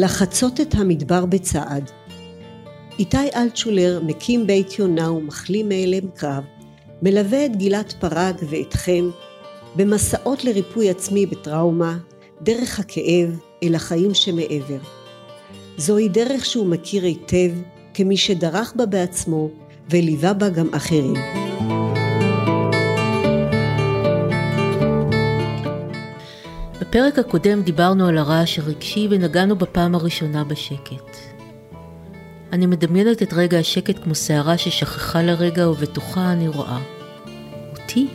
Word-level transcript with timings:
לחצות 0.00 0.60
את 0.60 0.74
המדבר 0.74 1.26
בצעד. 1.26 1.90
איתי 2.98 3.30
אלטשולר 3.36 4.00
מקים 4.06 4.46
בית 4.46 4.78
יונה 4.78 5.12
ומחלים 5.12 5.68
מאלם 5.68 6.10
קרב, 6.14 6.44
מלווה 7.02 7.46
את 7.46 7.56
גלעד 7.56 7.92
פרג 8.00 8.34
ואתכם 8.48 9.10
במסעות 9.76 10.44
לריפוי 10.44 10.90
עצמי 10.90 11.26
בטראומה, 11.26 11.98
דרך 12.42 12.78
הכאב 12.78 13.38
אל 13.62 13.74
החיים 13.74 14.14
שמעבר. 14.14 14.78
זוהי 15.76 16.08
דרך 16.08 16.44
שהוא 16.44 16.66
מכיר 16.66 17.04
היטב 17.04 17.50
כמי 17.94 18.16
שדרך 18.16 18.72
בה 18.76 18.86
בעצמו 18.86 19.48
וליווה 19.90 20.32
בה 20.32 20.48
גם 20.48 20.74
אחרים. 20.74 21.49
בפרק 26.90 27.18
הקודם 27.18 27.62
דיברנו 27.62 28.08
על 28.08 28.18
הרעש 28.18 28.58
הרגשי 28.58 29.08
ונגענו 29.10 29.56
בפעם 29.56 29.94
הראשונה 29.94 30.44
בשקט. 30.44 31.16
אני 32.52 32.66
מדמיינת 32.66 33.22
את 33.22 33.32
רגע 33.32 33.58
השקט 33.58 34.02
כמו 34.04 34.14
סערה 34.14 34.58
ששכחה 34.58 35.22
לרגע 35.22 35.68
ובתוכה 35.68 36.32
אני 36.32 36.48
רואה. 36.48 36.78
אותי? 37.72 38.08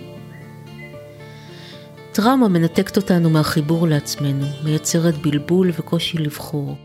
טראומה 2.11 2.47
מנתקת 2.47 2.97
אותנו 2.97 3.29
מהחיבור 3.29 3.87
לעצמנו, 3.87 4.45
מייצרת 4.63 5.17
בלבול 5.17 5.71
וקושי 5.79 6.17
לבחור. 6.17 6.75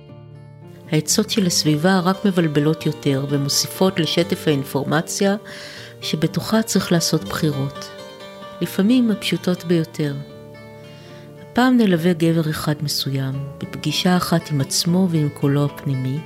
העצות 0.91 1.30
של 1.30 1.47
הסביבה 1.47 1.98
רק 1.98 2.25
מבלבלות 2.25 2.86
יותר 2.86 3.27
ומוסיפות 3.30 4.00
לשטף 4.00 4.48
האינפורמציה 4.48 5.36
שבתוכה 6.00 6.62
צריך 6.62 6.92
לעשות 6.92 7.25
בחירות. 7.25 7.91
לפעמים 8.61 9.11
הפשוטות 9.11 9.64
ביותר. 9.64 10.14
הפעם 11.52 11.77
נלווה 11.77 12.12
גבר 12.12 12.50
אחד 12.50 12.74
מסוים, 12.82 13.34
בפגישה 13.58 14.16
אחת 14.16 14.50
עם 14.50 14.61
עצמו 14.61 15.08
ועם 15.11 15.28
קולו 15.41 15.64
הפנימי, 15.64 16.19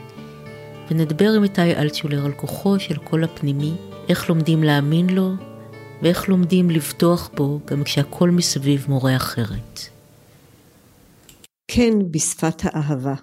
ונדבר 0.91 1.33
עם 1.37 1.45
איתי 1.45 1.75
אלטשולר 1.77 2.25
על 2.25 2.33
כוחו 2.33 2.81
של 2.81 2.99
קול 2.99 3.25
הפנימי, 3.25 3.73
איך 4.09 4.29
לומדים 4.29 4.63
להאמין 4.63 5.11
לו, 5.11 5.31
ואיך 6.03 6.29
לומדים 6.29 6.71
לבטוח 6.71 7.31
בו 7.37 7.61
גם 7.67 7.85
כשהכל 7.85 8.31
מסביב 8.31 8.87
מורה 8.89 9.17
אחרת. 9.17 9.81
כן 11.69 11.93
בשפת 12.11 12.57
האהבה. 12.63 13.15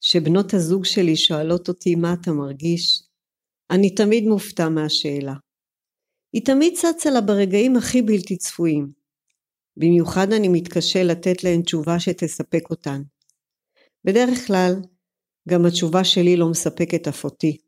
כשבנות 0.00 0.54
הזוג 0.54 0.84
שלי 0.84 1.16
שואלות 1.16 1.68
אותי 1.68 1.94
מה 1.94 2.14
אתה 2.22 2.32
מרגיש, 2.32 3.02
אני 3.70 3.94
תמיד 3.94 4.24
מופתע 4.24 4.68
מהשאלה. 4.68 5.34
היא 6.32 6.44
תמיד 6.44 6.74
צצה 6.76 7.10
לה 7.10 7.20
ברגעים 7.20 7.76
הכי 7.76 8.02
בלתי 8.02 8.36
צפויים. 8.36 9.01
במיוחד 9.76 10.32
אני 10.32 10.48
מתקשה 10.48 11.02
לתת 11.02 11.44
להן 11.44 11.62
תשובה 11.62 12.00
שתספק 12.00 12.70
אותן. 12.70 13.02
בדרך 14.04 14.46
כלל, 14.46 14.74
גם 15.48 15.66
התשובה 15.66 16.04
שלי 16.04 16.36
לא 16.36 16.50
מספקת 16.50 17.08
אף 17.08 17.24
אותי. 17.24 17.58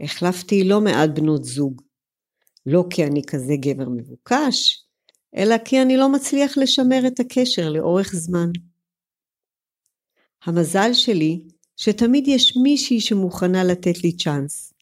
החלפתי 0.00 0.64
לא 0.64 0.80
מעט 0.80 1.10
בנות 1.14 1.44
זוג. 1.44 1.82
לא 2.66 2.84
כי 2.90 3.04
אני 3.04 3.22
כזה 3.26 3.54
גבר 3.56 3.88
מבוקש, 3.88 4.86
אלא 5.36 5.54
כי 5.64 5.82
אני 5.82 5.96
לא 5.96 6.12
מצליח 6.12 6.58
לשמר 6.58 7.06
את 7.06 7.20
הקשר 7.20 7.68
לאורך 7.70 8.12
זמן. 8.14 8.50
המזל 10.44 10.92
שלי, 10.92 11.40
שתמיד 11.76 12.28
יש 12.28 12.56
מישהי 12.62 13.00
שמוכנה 13.00 13.64
לתת 13.64 14.04
לי 14.04 14.16
צ'אנס. 14.16 14.72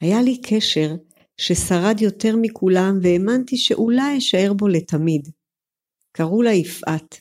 היה 0.00 0.22
לי 0.22 0.40
קשר 0.42 0.94
ששרד 1.40 2.00
יותר 2.00 2.36
מכולם 2.42 2.98
והאמנתי 3.02 3.56
שאולי 3.56 4.18
אשאר 4.18 4.52
בו 4.52 4.68
לתמיד. 4.68 5.28
קראו 6.12 6.42
לה 6.42 6.52
יפעת. 6.52 7.20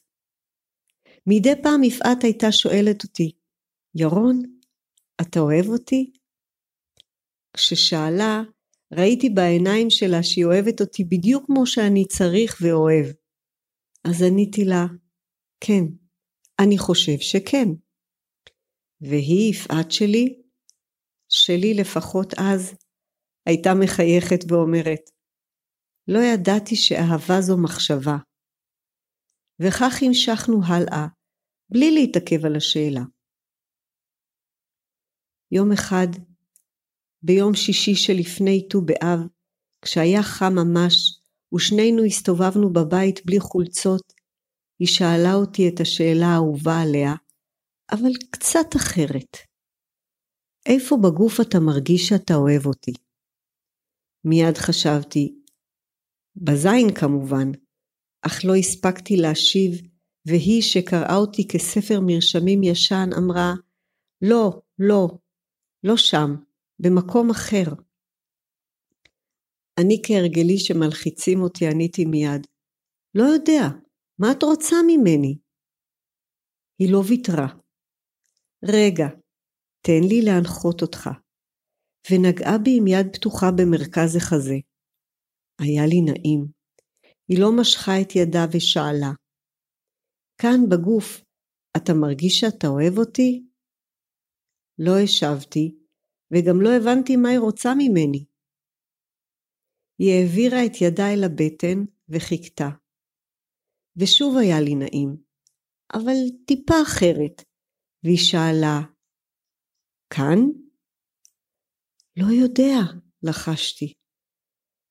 מדי 1.28 1.54
פעם 1.64 1.84
יפעת 1.84 2.24
הייתה 2.24 2.52
שואלת 2.52 3.04
אותי, 3.04 3.32
ירון, 3.96 4.42
אתה 5.22 5.40
אוהב 5.40 5.66
אותי? 5.68 6.12
כששאלה, 7.54 8.42
ראיתי 8.94 9.30
בעיניים 9.30 9.90
שלה 9.90 10.24
שהיא 10.24 10.46
אוהבת 10.46 10.82
אותי 10.82 11.04
בדיוק 11.04 11.46
כמו 11.46 11.68
שאני 11.68 12.06
צריך 12.06 12.58
ואוהב. 12.62 13.06
אז 14.04 14.22
עניתי 14.22 14.66
לה, 14.66 14.86
כן, 15.60 15.84
אני 16.60 16.78
חושב 16.78 17.20
שכן. 17.20 17.68
והיא, 19.02 19.52
יפעת 19.52 19.92
שלי, 19.92 20.42
שלי 21.30 21.74
לפחות 21.74 22.34
אז, 22.38 22.76
הייתה 23.46 23.70
מחייכת 23.84 24.52
ואומרת, 24.52 25.10
לא 26.08 26.20
ידעתי 26.20 26.76
שאהבה 26.76 27.42
זו 27.42 27.58
מחשבה. 27.58 28.18
וכך 29.60 29.94
המשכנו 30.02 30.62
הלאה, 30.68 31.08
בלי 31.70 31.92
להתעכב 31.92 32.46
על 32.46 32.56
השאלה. 32.56 33.02
יום 35.52 35.72
אחד, 35.72 36.08
ביום 37.24 37.54
שישי 37.56 37.96
שלפני 37.96 38.68
ט"ו 38.70 38.82
באב, 38.82 39.20
כשהיה 39.82 40.24
חם 40.24 40.54
ממש, 40.56 40.96
ושנינו 41.56 42.04
הסתובבנו 42.04 42.74
בבית 42.74 43.26
בלי 43.26 43.40
חולצות, 43.40 44.14
היא 44.80 44.88
שאלה 44.88 45.34
אותי 45.34 45.70
את 45.70 45.80
השאלה 45.80 46.26
האהובה 46.26 46.82
עליה, 46.82 47.14
אבל 47.92 48.14
קצת 48.32 48.76
אחרת. 48.76 49.38
איפה 50.66 50.98
בגוף 51.04 51.42
אתה 51.42 51.60
מרגיש 51.60 52.08
שאתה 52.08 52.34
אוהב 52.36 52.66
אותי? 52.66 53.05
מיד 54.26 54.58
חשבתי, 54.58 55.36
בזין 56.36 56.94
כמובן, 57.00 57.52
אך 58.22 58.46
לא 58.46 58.56
הספקתי 58.56 59.18
להשיב, 59.18 59.72
והיא 60.28 60.62
שקראה 60.62 61.16
אותי 61.16 61.48
כספר 61.48 62.00
מרשמים 62.06 62.64
ישן 62.64 63.10
אמרה, 63.18 63.54
לא, 64.22 64.62
לא, 64.80 65.08
לא 65.84 65.98
שם, 65.98 66.36
במקום 66.80 67.30
אחר. 67.30 67.74
אני 69.80 70.02
כהרגלי 70.06 70.58
שמלחיצים 70.58 71.42
אותי 71.42 71.68
עניתי 71.68 72.06
מיד, 72.06 72.48
לא 73.16 73.24
יודע, 73.24 73.62
מה 74.20 74.32
את 74.32 74.44
רוצה 74.44 74.76
ממני? 74.88 75.38
היא 76.80 76.92
לא 76.92 77.02
ויתרה. 77.08 77.48
רגע, 78.64 79.08
תן 79.82 80.08
לי 80.10 80.22
להנחות 80.22 80.82
אותך. 80.82 81.10
ונגעה 82.12 82.58
בי 82.64 82.78
עם 82.78 82.88
יד 82.88 83.16
פתוחה 83.16 83.46
במרכז 83.58 84.16
החזה. 84.16 84.60
היה 85.62 85.86
לי 85.92 86.02
נעים. 86.02 86.42
היא 87.28 87.40
לא 87.42 87.50
משכה 87.60 88.02
את 88.02 88.16
ידה 88.16 88.46
ושאלה, 88.52 89.12
כאן 90.42 90.60
בגוף, 90.70 91.22
אתה 91.78 91.94
מרגיש 92.02 92.40
שאתה 92.40 92.68
אוהב 92.68 92.98
אותי? 92.98 93.48
לא 94.80 94.92
השבתי, 95.04 95.76
וגם 96.32 96.62
לא 96.62 96.70
הבנתי 96.78 97.16
מה 97.16 97.30
היא 97.30 97.40
רוצה 97.40 97.70
ממני. 97.78 98.26
היא 100.00 100.12
העבירה 100.14 100.66
את 100.66 100.76
ידה 100.82 101.08
אל 101.14 101.24
הבטן 101.24 101.78
וחיכתה. 102.10 102.70
ושוב 103.98 104.38
היה 104.38 104.62
לי 104.62 104.76
נעים, 104.76 105.24
אבל 105.94 106.18
טיפה 106.48 106.76
אחרת, 106.84 107.42
והיא 108.04 108.18
שאלה, 108.18 108.78
כאן? 110.14 110.65
לא 112.18 112.28
יודע, 112.32 112.80
לחשתי. 113.24 113.94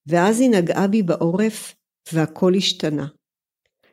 ואז 0.06 0.40
היא 0.40 0.50
נגעה 0.50 0.88
בי 0.88 1.02
בעורף, 1.02 1.74
והכל 2.12 2.52
השתנה. 2.56 3.06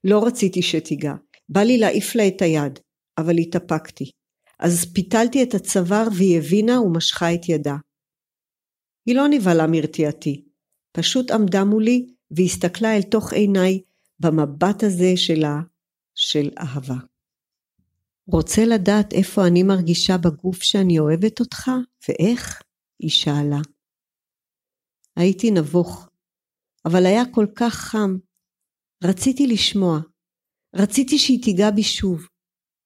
לא 0.04 0.24
רציתי 0.28 0.62
שתיגע, 0.62 1.14
בא 1.50 1.62
לי 1.62 1.78
להעיף 1.78 2.16
לה 2.16 2.28
את 2.28 2.42
היד, 2.42 2.80
אבל 3.18 3.38
התאפקתי. 3.38 4.12
אז 4.60 4.86
פיתלתי 4.94 5.44
את 5.44 5.54
הצוואר 5.54 6.08
והיא 6.18 6.38
הבינה 6.38 6.82
ומשכה 6.82 7.34
את 7.34 7.50
ידה. 7.50 7.76
היא 9.06 9.16
לא 9.16 9.28
נבהלה 9.30 9.68
מרתיעתי, 9.68 10.46
פשוט 10.92 11.32
עמדה 11.32 11.64
מולי 11.64 12.14
והסתכלה 12.32 12.98
אל 12.98 13.02
תוך 13.02 13.34
עיניי 13.34 13.82
במבט 14.20 14.84
הזה 14.84 15.12
שלה 15.16 15.60
של 16.16 16.50
אהבה. 16.60 16.98
רוצה 18.28 18.66
לדעת 18.66 19.14
איפה 19.14 19.48
אני 19.48 19.64
מרגישה 19.64 20.18
בגוף 20.18 20.64
שאני 20.64 21.00
אוהבת 21.00 21.40
אותך, 21.40 21.72
ואיך? 22.10 22.62
היא 23.02 23.10
שאלה. 23.10 23.62
הייתי 25.16 25.52
נבוך, 25.52 26.10
אבל 26.86 27.06
היה 27.06 27.24
כל 27.34 27.46
כך 27.56 27.74
חם. 27.74 28.18
רציתי 29.04 29.48
לשמוע, 29.48 30.00
רציתי 30.76 31.18
שהיא 31.18 31.44
תיגע 31.44 31.72
בי 31.76 31.84
שוב, 31.84 32.28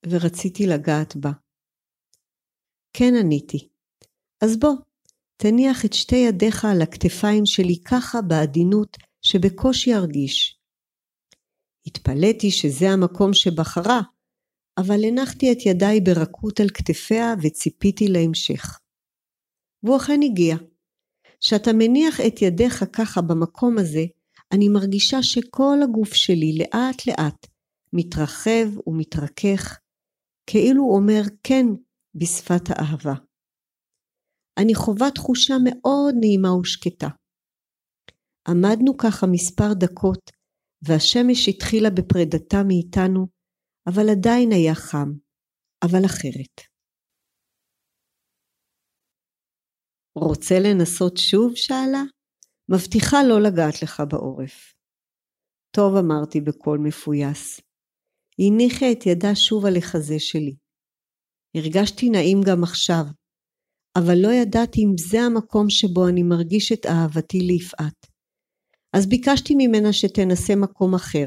ורציתי 0.09 0.63
לגעת 0.67 1.15
בה. 1.15 1.31
כן 2.93 3.13
עניתי. 3.19 3.69
אז 4.43 4.59
בוא, 4.59 4.75
תניח 5.37 5.85
את 5.85 5.93
שתי 5.93 6.15
ידיך 6.15 6.65
על 6.65 6.81
הכתפיים 6.81 7.45
שלי 7.45 7.83
ככה 7.91 8.21
בעדינות 8.21 8.97
שבקושי 9.21 9.93
ארגיש. 9.93 10.59
התפלאתי 11.87 12.51
שזה 12.51 12.85
המקום 12.89 13.33
שבחרה, 13.33 14.01
אבל 14.77 15.03
הנחתי 15.07 15.51
את 15.51 15.57
ידיי 15.65 16.01
ברכות 16.01 16.59
על 16.59 16.67
כתפיה 16.69 17.33
וציפיתי 17.43 18.07
להמשך. 18.07 18.79
והוא 19.85 19.97
אכן 19.97 20.19
הגיע. 20.23 20.55
כשאתה 21.39 21.71
מניח 21.73 22.19
את 22.27 22.41
ידיך 22.41 22.85
ככה 22.93 23.21
במקום 23.21 23.77
הזה, 23.77 24.05
אני 24.51 24.69
מרגישה 24.69 25.23
שכל 25.23 25.77
הגוף 25.83 26.13
שלי 26.13 26.57
לאט 26.57 27.07
לאט 27.07 27.47
מתרחב 27.93 28.87
ומתרכך, 28.87 29.79
כאילו 30.49 30.83
אומר 30.83 31.21
כן 31.43 31.65
בשפת 32.15 32.69
האהבה. 32.69 33.13
אני 34.57 34.75
חווה 34.75 35.11
תחושה 35.11 35.53
מאוד 35.63 36.15
נעימה 36.19 36.55
ושקטה. 36.55 37.07
עמדנו 38.47 38.97
ככה 38.97 39.27
מספר 39.27 39.73
דקות, 39.73 40.31
והשמש 40.81 41.49
התחילה 41.49 41.89
בפרידתה 41.89 42.63
מאיתנו, 42.67 43.27
אבל 43.87 44.09
עדיין 44.09 44.51
היה 44.51 44.75
חם, 44.75 45.11
אבל 45.83 46.05
אחרת. 46.05 46.74
רוצה 50.15 50.59
לנסות 50.59 51.17
שוב? 51.17 51.55
שאלה. 51.55 52.03
מבטיחה 52.69 53.17
לא 53.29 53.41
לגעת 53.41 53.83
לך 53.83 54.03
בעורף. 54.09 54.73
טוב, 55.75 55.95
אמרתי 55.95 56.41
בקול 56.41 56.79
מפויס. 56.79 57.61
הניחה 58.39 58.91
את 58.91 59.05
ידה 59.05 59.35
שוב 59.35 59.65
על 59.65 59.77
החזה 59.77 60.19
שלי. 60.19 60.55
הרגשתי 61.55 62.09
נעים 62.09 62.41
גם 62.45 62.63
עכשיו, 62.63 63.03
אבל 63.97 64.15
לא 64.21 64.27
ידעתי 64.33 64.81
אם 64.81 64.97
זה 65.09 65.21
המקום 65.21 65.69
שבו 65.69 66.07
אני 66.07 66.23
מרגיש 66.23 66.71
את 66.71 66.85
אהבתי 66.85 67.39
ליפעת. 67.39 68.07
אז 68.93 69.09
ביקשתי 69.09 69.53
ממנה 69.57 69.93
שתנסה 69.93 70.55
מקום 70.55 70.95
אחר, 70.95 71.25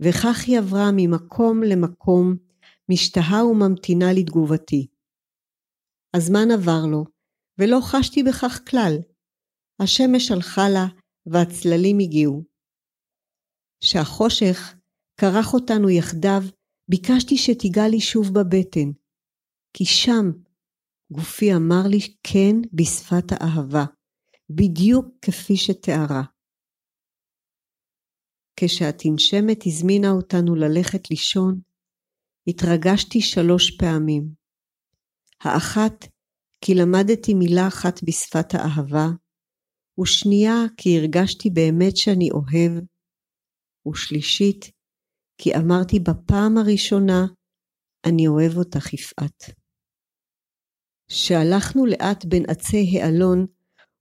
וכך 0.00 0.44
היא 0.46 0.58
עברה 0.58 0.90
ממקום 0.96 1.62
למקום, 1.62 2.36
משתהה 2.90 3.44
וממתינה 3.44 4.12
לתגובתי. 4.12 4.86
הזמן 6.16 6.50
עבר 6.54 6.86
לו, 6.90 7.04
ולא 7.58 7.78
חשתי 7.82 8.22
בכך 8.22 8.60
כלל. 8.70 8.94
השמש 9.82 10.30
הלכה 10.30 10.68
לה, 10.68 10.86
והצללים 11.26 11.98
הגיעו. 11.98 12.44
כשהחושך 13.80 14.74
כרך 15.20 15.54
אותנו 15.54 15.90
יחדיו, 15.90 16.42
ביקשתי 16.90 17.36
שתיגע 17.36 17.88
לי 17.88 18.00
שוב 18.00 18.26
בבטן, 18.34 18.90
כי 19.72 19.84
שם 19.84 20.24
גופי 21.12 21.54
אמר 21.54 21.82
לי 21.90 21.98
כן 22.22 22.54
בשפת 22.72 23.32
האהבה, 23.32 23.84
בדיוק 24.50 25.06
כפי 25.22 25.56
שתיארה. 25.56 26.22
כשהתנשמת 28.60 29.66
הזמינה 29.66 30.10
אותנו 30.10 30.54
ללכת 30.54 31.10
לישון, 31.10 31.60
התרגשתי 32.48 33.20
שלוש 33.20 33.76
פעמים. 33.78 34.34
האחת, 35.40 36.04
כי 36.60 36.74
למדתי 36.74 37.34
מילה 37.34 37.68
אחת 37.68 38.02
בשפת 38.02 38.54
האהבה, 38.54 39.06
ושנייה, 40.00 40.56
כי 40.76 40.98
הרגשתי 40.98 41.50
באמת 41.50 41.96
שאני 41.96 42.28
אוהב, 42.30 42.84
ושלישית, 43.88 44.70
כי 45.38 45.56
אמרתי 45.56 45.98
בפעם 46.00 46.58
הראשונה, 46.58 47.26
אני 48.06 48.28
אוהב 48.28 48.56
אותך 48.56 48.94
יפעת. 48.94 49.44
שהלכנו 51.10 51.86
לאט 51.86 52.24
בין 52.24 52.42
עצי 52.48 53.00
העלון, 53.00 53.46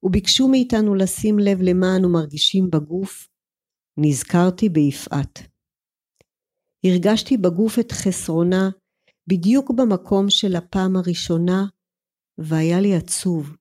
וביקשו 0.03 0.47
מאיתנו 0.47 0.95
לשים 0.95 1.39
לב 1.39 1.57
למה 1.61 1.87
אנו 1.97 2.13
מרגישים 2.13 2.69
בגוף, 2.69 3.27
נזכרתי 3.97 4.69
ביפעת. 4.69 5.39
הרגשתי 6.85 7.37
בגוף 7.37 7.79
את 7.79 7.91
חסרונה 7.91 8.69
בדיוק 9.27 9.71
במקום 9.71 10.29
של 10.29 10.55
הפעם 10.55 10.95
הראשונה, 10.95 11.65
והיה 12.37 12.81
לי 12.81 12.95
עצוב. 12.95 13.55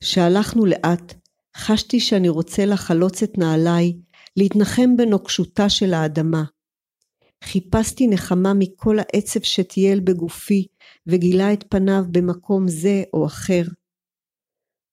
כשהלכנו 0.00 0.66
לאט, 0.66 1.14
חשתי 1.56 2.00
שאני 2.00 2.28
רוצה 2.28 2.66
לחלוץ 2.66 3.22
את 3.22 3.38
נעליי, 3.38 3.92
להתנחם 4.36 4.96
בנוקשותה 4.96 5.68
של 5.68 5.94
האדמה. 5.94 6.44
חיפשתי 7.44 8.06
נחמה 8.06 8.52
מכל 8.54 8.96
העצב 8.98 9.40
שטייל 9.42 10.00
בגופי, 10.00 10.66
וגילה 11.06 11.52
את 11.52 11.64
פניו 11.68 12.02
במקום 12.10 12.68
זה 12.68 13.02
או 13.12 13.26
אחר. 13.26 13.62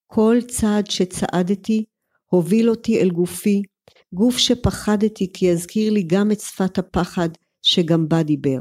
כל 0.08 0.38
צעד 0.48 0.90
שצעדתי 0.90 1.86
הוביל 2.26 2.70
אותי 2.70 3.02
אל 3.02 3.10
גופי, 3.10 3.62
גוף 4.14 4.38
שפחדתי 4.38 5.34
כי 5.34 5.46
יזכיר 5.46 5.94
לי 5.94 6.04
גם 6.08 6.32
את 6.32 6.40
שפת 6.40 6.78
הפחד 6.78 7.30
שגם 7.62 8.10
בה 8.10 8.24
דיבר. 8.24 8.60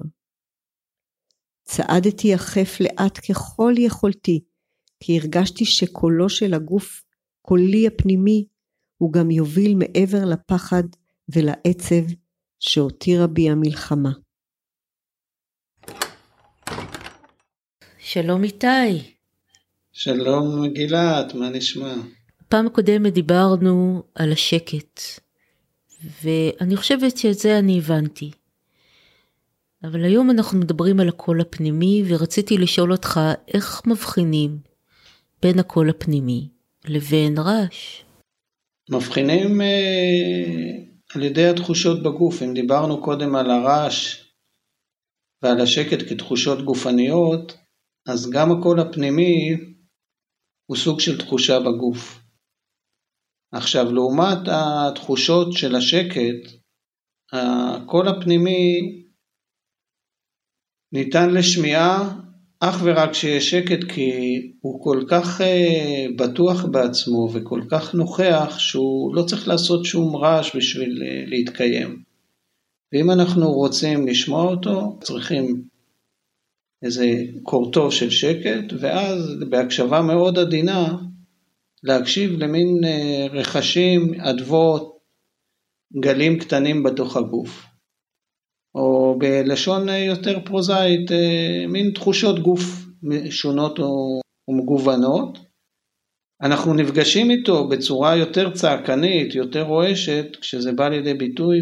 צעדתי 1.70 2.28
יחף 2.28 2.80
לאט 2.80 3.18
ככל 3.30 3.74
יכולתי, 3.78 4.40
כי 5.00 5.18
הרגשתי 5.18 5.64
שקולו 5.64 6.28
של 6.28 6.54
הגוף, 6.54 7.04
קולי 7.42 7.86
הפנימי, 7.86 8.44
הוא 8.98 9.12
גם 9.12 9.30
יוביל 9.30 9.74
מעבר 9.74 10.24
לפחד 10.24 10.82
ולעצב 11.28 12.12
שהותירה 12.60 13.26
בי 13.26 13.50
המלחמה. 13.50 14.10
שלום 17.98 18.44
איתי. 18.44 19.14
שלום 19.92 20.68
גלעד, 20.74 21.36
מה 21.36 21.50
נשמע? 21.50 21.94
פעם 22.48 22.66
הקודמת 22.66 23.12
דיברנו 23.12 24.02
על 24.14 24.32
השקט, 24.32 25.00
ואני 26.22 26.76
חושבת 26.76 27.18
שאת 27.18 27.38
זה 27.38 27.58
אני 27.58 27.78
הבנתי. 27.78 28.30
אבל 29.82 30.04
היום 30.04 30.30
אנחנו 30.30 30.58
מדברים 30.58 31.00
על 31.00 31.08
הקול 31.08 31.40
הפנימי, 31.40 32.02
ורציתי 32.08 32.58
לשאול 32.58 32.92
אותך 32.92 33.20
איך 33.54 33.82
מבחינים 33.86 34.58
בין 35.42 35.58
הקול 35.58 35.90
הפנימי 35.90 36.48
לבין 36.84 37.38
רעש. 37.38 38.02
מבחינים 38.90 39.60
אה, 39.60 40.88
על 41.14 41.22
ידי 41.22 41.46
התחושות 41.46 42.02
בגוף. 42.02 42.42
אם 42.42 42.54
דיברנו 42.54 43.02
קודם 43.02 43.36
על 43.36 43.50
הרעש 43.50 44.24
ועל 45.42 45.60
השקט 45.60 45.98
כתחושות 46.08 46.64
גופניות, 46.64 47.56
אז 48.08 48.30
גם 48.30 48.52
הקול 48.52 48.80
הפנימי 48.80 49.50
הוא 50.66 50.76
סוג 50.76 51.00
של 51.00 51.18
תחושה 51.18 51.60
בגוף. 51.60 52.20
עכשיו, 53.52 53.92
לעומת 53.92 54.38
התחושות 54.46 55.52
של 55.52 55.74
השקט, 55.74 56.58
הקול 57.32 58.08
הפנימי 58.08 58.80
ניתן 60.92 61.30
לשמיעה 61.30 62.18
אך 62.60 62.80
ורק 62.84 63.10
כשיש 63.10 63.50
שקט, 63.50 63.84
כי 63.92 64.10
הוא 64.60 64.84
כל 64.84 65.04
כך 65.08 65.40
uh, 65.40 65.44
בטוח 66.16 66.64
בעצמו 66.64 67.28
וכל 67.32 67.60
כך 67.70 67.94
נוכח 67.94 68.58
שהוא 68.58 69.14
לא 69.14 69.22
צריך 69.22 69.48
לעשות 69.48 69.84
שום 69.84 70.16
רעש 70.16 70.56
בשביל 70.56 71.02
uh, 71.02 71.30
להתקיים. 71.30 72.02
ואם 72.92 73.10
אנחנו 73.10 73.52
רוצים 73.52 74.06
לשמוע 74.06 74.50
אותו, 74.50 74.98
צריכים 75.00 75.62
איזה 76.82 77.06
קורטוב 77.42 77.92
של 77.92 78.10
שקט, 78.10 78.72
ואז 78.80 79.34
בהקשבה 79.48 80.02
מאוד 80.02 80.38
עדינה, 80.38 80.96
להקשיב 81.82 82.30
למין 82.38 82.84
uh, 82.84 83.32
רכשים, 83.32 84.20
אדוות, 84.20 84.98
גלים 86.00 86.38
קטנים 86.38 86.82
בתוך 86.82 87.16
הגוף. 87.16 87.67
או 88.78 89.16
בלשון 89.18 89.88
יותר 89.88 90.40
פרוזאית, 90.44 91.12
אה, 91.12 91.66
מין 91.68 91.90
תחושות 91.94 92.38
גוף 92.38 92.86
שונות 93.30 93.78
ומגוונות. 94.48 95.38
אנחנו 96.42 96.74
נפגשים 96.74 97.30
איתו 97.30 97.68
בצורה 97.68 98.16
יותר 98.16 98.50
צעקנית, 98.50 99.34
יותר 99.34 99.62
רועשת, 99.62 100.26
כשזה 100.40 100.72
בא 100.72 100.88
לידי 100.88 101.14
ביטוי 101.14 101.58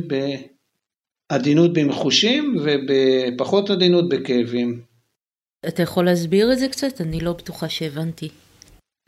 בעדינות 1.30 1.73
במחושים 1.73 2.56
ובפחות 2.64 3.70
עדינות 3.70 4.08
בכאבים. 4.08 4.80
אתה 5.68 5.82
יכול 5.82 6.04
להסביר 6.04 6.52
את 6.52 6.58
זה 6.58 6.68
קצת? 6.68 7.00
אני 7.00 7.20
לא 7.20 7.32
בטוחה 7.32 7.68
שהבנתי. 7.68 8.28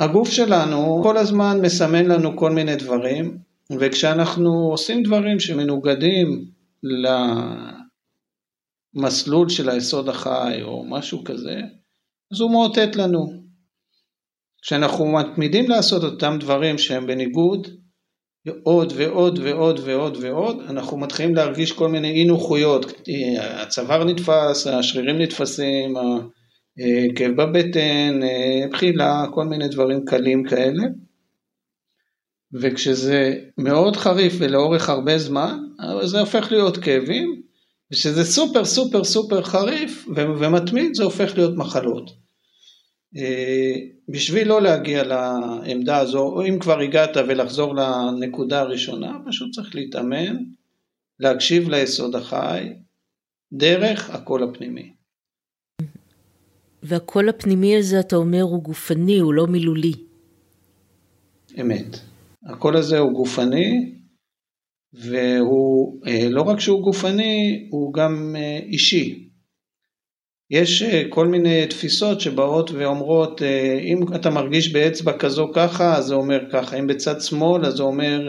הגוף 0.00 0.30
שלנו 0.30 1.00
כל 1.02 1.16
הזמן 1.16 1.58
מסמן 1.62 2.06
לנו 2.06 2.36
כל 2.36 2.50
מיני 2.50 2.76
דברים, 2.76 3.38
וכשאנחנו 3.80 4.50
עושים 4.70 5.02
דברים 5.02 5.40
שמנוגדים 5.40 6.44
מסלול 8.94 9.48
של 9.48 9.70
היסוד 9.70 10.08
החי 10.08 10.58
או 10.62 10.84
משהו 10.88 11.24
כזה, 11.24 11.60
אז 12.32 12.40
הוא 12.40 12.50
מאותת 12.50 12.96
לנו. 12.96 13.48
כשאנחנו 14.62 15.12
מתמידים 15.12 15.70
לעשות 15.70 16.04
אותם 16.04 16.36
דברים 16.40 16.78
שהם 16.78 17.06
בניגוד, 17.06 17.68
עוד 18.62 18.92
ועוד 18.96 19.38
ועוד 19.42 19.80
ועוד 19.84 20.16
ועוד, 20.20 20.60
אנחנו 20.68 20.96
מתחילים 20.96 21.34
להרגיש 21.34 21.72
כל 21.72 21.88
מיני 21.88 22.10
אי 22.10 22.24
נוחויות, 22.24 22.92
הצוואר 23.40 24.04
נתפס, 24.04 24.66
השרירים 24.66 25.18
נתפסים, 25.18 25.94
כאב 27.16 27.30
בבטן, 27.36 28.20
בחילה, 28.70 29.24
כל 29.34 29.44
מיני 29.44 29.68
דברים 29.68 30.04
קלים 30.04 30.44
כאלה. 30.44 30.82
וכשזה 32.60 33.34
מאוד 33.58 33.96
חריף 33.96 34.32
ולאורך 34.38 34.88
הרבה 34.88 35.18
זמן, 35.18 35.58
זה 36.04 36.20
הופך 36.20 36.52
להיות 36.52 36.76
כאבים, 36.76 37.42
ושזה 37.92 38.24
סופר 38.24 38.64
סופר 38.64 39.04
סופר 39.04 39.42
חריף 39.42 40.08
ומתמיד 40.16 40.94
זה 40.94 41.04
הופך 41.04 41.32
להיות 41.34 41.56
מחלות. 41.56 42.10
אה, 43.16 43.74
בשביל 44.08 44.48
לא 44.48 44.62
להגיע 44.62 45.04
לעמדה 45.04 45.98
הזו, 45.98 46.18
או 46.18 46.46
אם 46.46 46.58
כבר 46.58 46.80
הגעת 46.80 47.16
ולחזור 47.16 47.74
לנקודה 47.74 48.60
הראשונה, 48.60 49.18
פשוט 49.28 49.54
צריך 49.54 49.74
להתאמן, 49.74 50.36
להקשיב 51.20 51.68
ליסוד 51.68 52.16
החי, 52.16 52.72
דרך 53.52 54.10
הקול 54.10 54.42
הפנימי. 54.42 54.92
והקול 56.82 57.28
הפנימי 57.28 57.76
הזה, 57.76 58.00
אתה 58.00 58.16
אומר, 58.16 58.42
הוא 58.42 58.62
גופני, 58.62 59.18
הוא 59.18 59.34
לא 59.34 59.46
מילולי. 59.46 59.92
אמת. 61.60 62.00
הקול 62.46 62.76
הזה 62.76 62.98
הוא 62.98 63.12
גופני, 63.12 63.97
והוא, 64.92 66.00
אה, 66.06 66.28
לא 66.30 66.42
רק 66.42 66.60
שהוא 66.60 66.82
גופני, 66.82 67.66
הוא 67.70 67.94
גם 67.94 68.36
אה, 68.38 68.58
אישי. 68.66 69.24
יש 70.50 70.82
אה, 70.82 71.02
כל 71.08 71.26
מיני 71.26 71.66
תפיסות 71.66 72.20
שבאות 72.20 72.70
ואומרות, 72.70 73.42
אם 73.82 74.14
אתה 74.14 74.30
מרגיש 74.30 74.72
באצבע 74.72 75.18
כזו 75.18 75.50
ככה, 75.54 75.96
אז 75.96 76.04
זה 76.04 76.14
אומר 76.14 76.40
ככה, 76.52 76.78
אם 76.78 76.86
בצד 76.86 77.20
שמאל, 77.20 77.66
אז 77.66 77.74
זה 77.74 77.82
אומר 77.82 78.28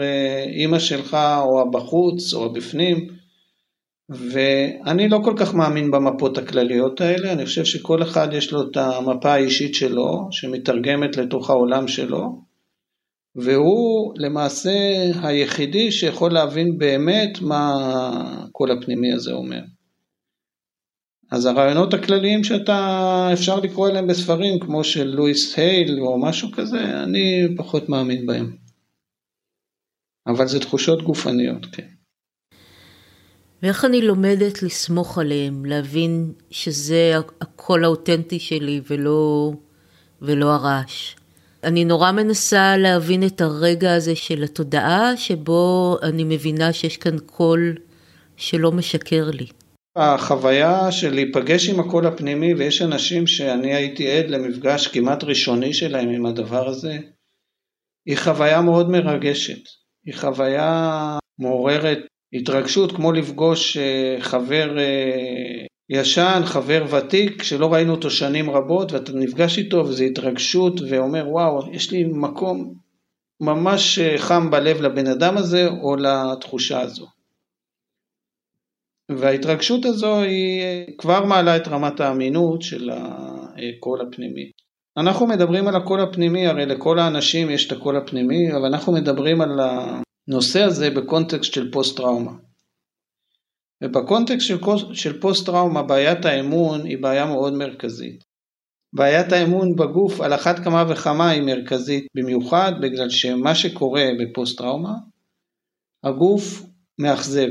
אימא 0.54 0.78
שלך, 0.78 1.16
או 1.42 1.60
הבחוץ, 1.60 2.34
או 2.34 2.44
הבפנים. 2.46 3.08
ואני 4.08 5.08
לא 5.08 5.20
כל 5.24 5.34
כך 5.36 5.54
מאמין 5.54 5.90
במפות 5.90 6.38
הכלליות 6.38 7.00
האלה, 7.00 7.32
אני 7.32 7.44
חושב 7.44 7.64
שכל 7.64 8.02
אחד 8.02 8.28
יש 8.32 8.52
לו 8.52 8.62
את 8.62 8.76
המפה 8.76 9.32
האישית 9.32 9.74
שלו, 9.74 10.28
שמתרגמת 10.30 11.16
לתוך 11.16 11.50
העולם 11.50 11.88
שלו, 11.88 12.49
והוא 13.36 14.14
למעשה 14.16 14.70
היחידי 15.22 15.92
שיכול 15.92 16.32
להבין 16.32 16.78
באמת 16.78 17.40
מה 17.40 17.74
הקול 18.48 18.70
הפנימי 18.70 19.12
הזה 19.12 19.32
אומר. 19.32 19.60
אז 21.30 21.46
הרעיונות 21.46 21.94
הכלליים 21.94 22.44
שאתה, 22.44 23.28
אפשר 23.32 23.60
לקרוא 23.60 23.88
אליהם 23.88 24.06
בספרים, 24.06 24.60
כמו 24.60 24.84
של 24.84 25.04
לואיס 25.04 25.58
הייל 25.58 26.00
או 26.00 26.20
משהו 26.20 26.52
כזה, 26.52 27.02
אני 27.02 27.54
פחות 27.56 27.88
מאמין 27.88 28.26
בהם. 28.26 28.56
אבל 30.26 30.46
זה 30.46 30.60
תחושות 30.60 31.02
גופניות, 31.02 31.66
כן. 31.72 31.86
ואיך 33.62 33.84
אני 33.84 34.02
לומדת 34.02 34.62
לסמוך 34.62 35.18
עליהם, 35.18 35.64
להבין 35.64 36.32
שזה 36.50 37.12
הקול 37.40 37.84
האותנטי 37.84 38.38
שלי 38.38 38.80
ולא, 38.90 39.52
ולא 40.22 40.54
הרעש. 40.54 41.14
אני 41.64 41.84
נורא 41.84 42.12
מנסה 42.12 42.76
להבין 42.76 43.26
את 43.26 43.40
הרגע 43.40 43.94
הזה 43.94 44.16
של 44.16 44.42
התודעה, 44.42 45.16
שבו 45.16 45.96
אני 46.02 46.24
מבינה 46.24 46.72
שיש 46.72 46.96
כאן 46.96 47.18
קול 47.18 47.76
שלא 48.36 48.72
משקר 48.72 49.30
לי. 49.32 49.46
החוויה 49.96 50.92
של 50.92 51.14
להיפגש 51.14 51.68
עם 51.68 51.80
הקול 51.80 52.06
הפנימי, 52.06 52.54
ויש 52.54 52.82
אנשים 52.82 53.26
שאני 53.26 53.74
הייתי 53.74 54.10
עד 54.10 54.30
למפגש 54.30 54.86
כמעט 54.86 55.24
ראשוני 55.24 55.72
שלהם 55.72 56.08
עם 56.08 56.26
הדבר 56.26 56.68
הזה, 56.68 56.98
היא 58.06 58.16
חוויה 58.16 58.60
מאוד 58.60 58.90
מרגשת. 58.90 59.62
היא 60.06 60.14
חוויה 60.14 61.18
מעוררת 61.38 61.98
התרגשות, 62.32 62.92
כמו 62.92 63.12
לפגוש 63.12 63.76
אה, 63.76 64.16
חבר 64.20 64.78
אה, 64.78 65.66
ישן, 65.90 66.42
חבר 66.44 66.84
ותיק, 66.90 67.42
שלא 67.42 67.72
ראינו 67.72 67.92
אותו 67.92 68.10
שנים 68.10 68.50
רבות, 68.50 68.92
ואתה 68.92 69.12
נפגש 69.12 69.58
איתו 69.58 69.76
וזו 69.76 70.04
התרגשות, 70.04 70.80
ואומר, 70.90 71.28
וואו, 71.28 71.72
יש 71.72 71.90
לי 71.90 72.04
מקום 72.04 72.74
ממש 73.40 73.98
אה, 73.98 74.18
חם 74.18 74.50
בלב 74.50 74.80
לבן 74.80 75.06
אדם 75.06 75.36
הזה, 75.36 75.68
או 75.68 75.96
לתחושה 75.96 76.80
הזו. 76.80 77.06
וההתרגשות 79.10 79.84
הזו 79.84 80.20
היא 80.20 80.62
כבר 80.98 81.24
מעלה 81.24 81.56
את 81.56 81.68
רמת 81.68 82.00
האמינות 82.00 82.62
של 82.62 82.90
הקול 82.90 84.00
הפנימי. 84.00 84.50
אנחנו 84.96 85.26
מדברים 85.26 85.68
על 85.68 85.76
הקול 85.76 86.00
הפנימי, 86.00 86.46
הרי 86.46 86.66
לכל 86.66 86.98
האנשים 86.98 87.50
יש 87.50 87.66
את 87.66 87.72
הקול 87.72 87.96
הפנימי, 87.96 88.52
אבל 88.52 88.66
אנחנו 88.66 88.92
מדברים 88.92 89.40
על 89.40 89.60
הנושא 89.60 90.62
הזה 90.62 90.90
בקונטקסט 90.90 91.52
של 91.52 91.70
פוסט 91.72 91.96
טראומה. 91.96 92.32
ובקונטקסט 93.82 94.46
של, 94.46 94.58
של 94.92 95.20
פוסט 95.20 95.46
טראומה 95.46 95.82
בעיית 95.82 96.24
האמון 96.24 96.86
היא 96.86 96.98
בעיה 96.98 97.26
מאוד 97.26 97.52
מרכזית. 97.52 98.24
בעיית 98.92 99.32
האמון 99.32 99.76
בגוף 99.76 100.20
על 100.20 100.34
אחת 100.34 100.58
כמה 100.58 100.84
וכמה 100.88 101.30
היא 101.30 101.42
מרכזית 101.42 102.06
במיוחד 102.16 102.72
בגלל 102.82 103.10
שמה 103.10 103.54
שקורה 103.54 104.04
בפוסט 104.20 104.58
טראומה, 104.58 104.94
הגוף 106.04 106.62
מאכזב, 106.98 107.50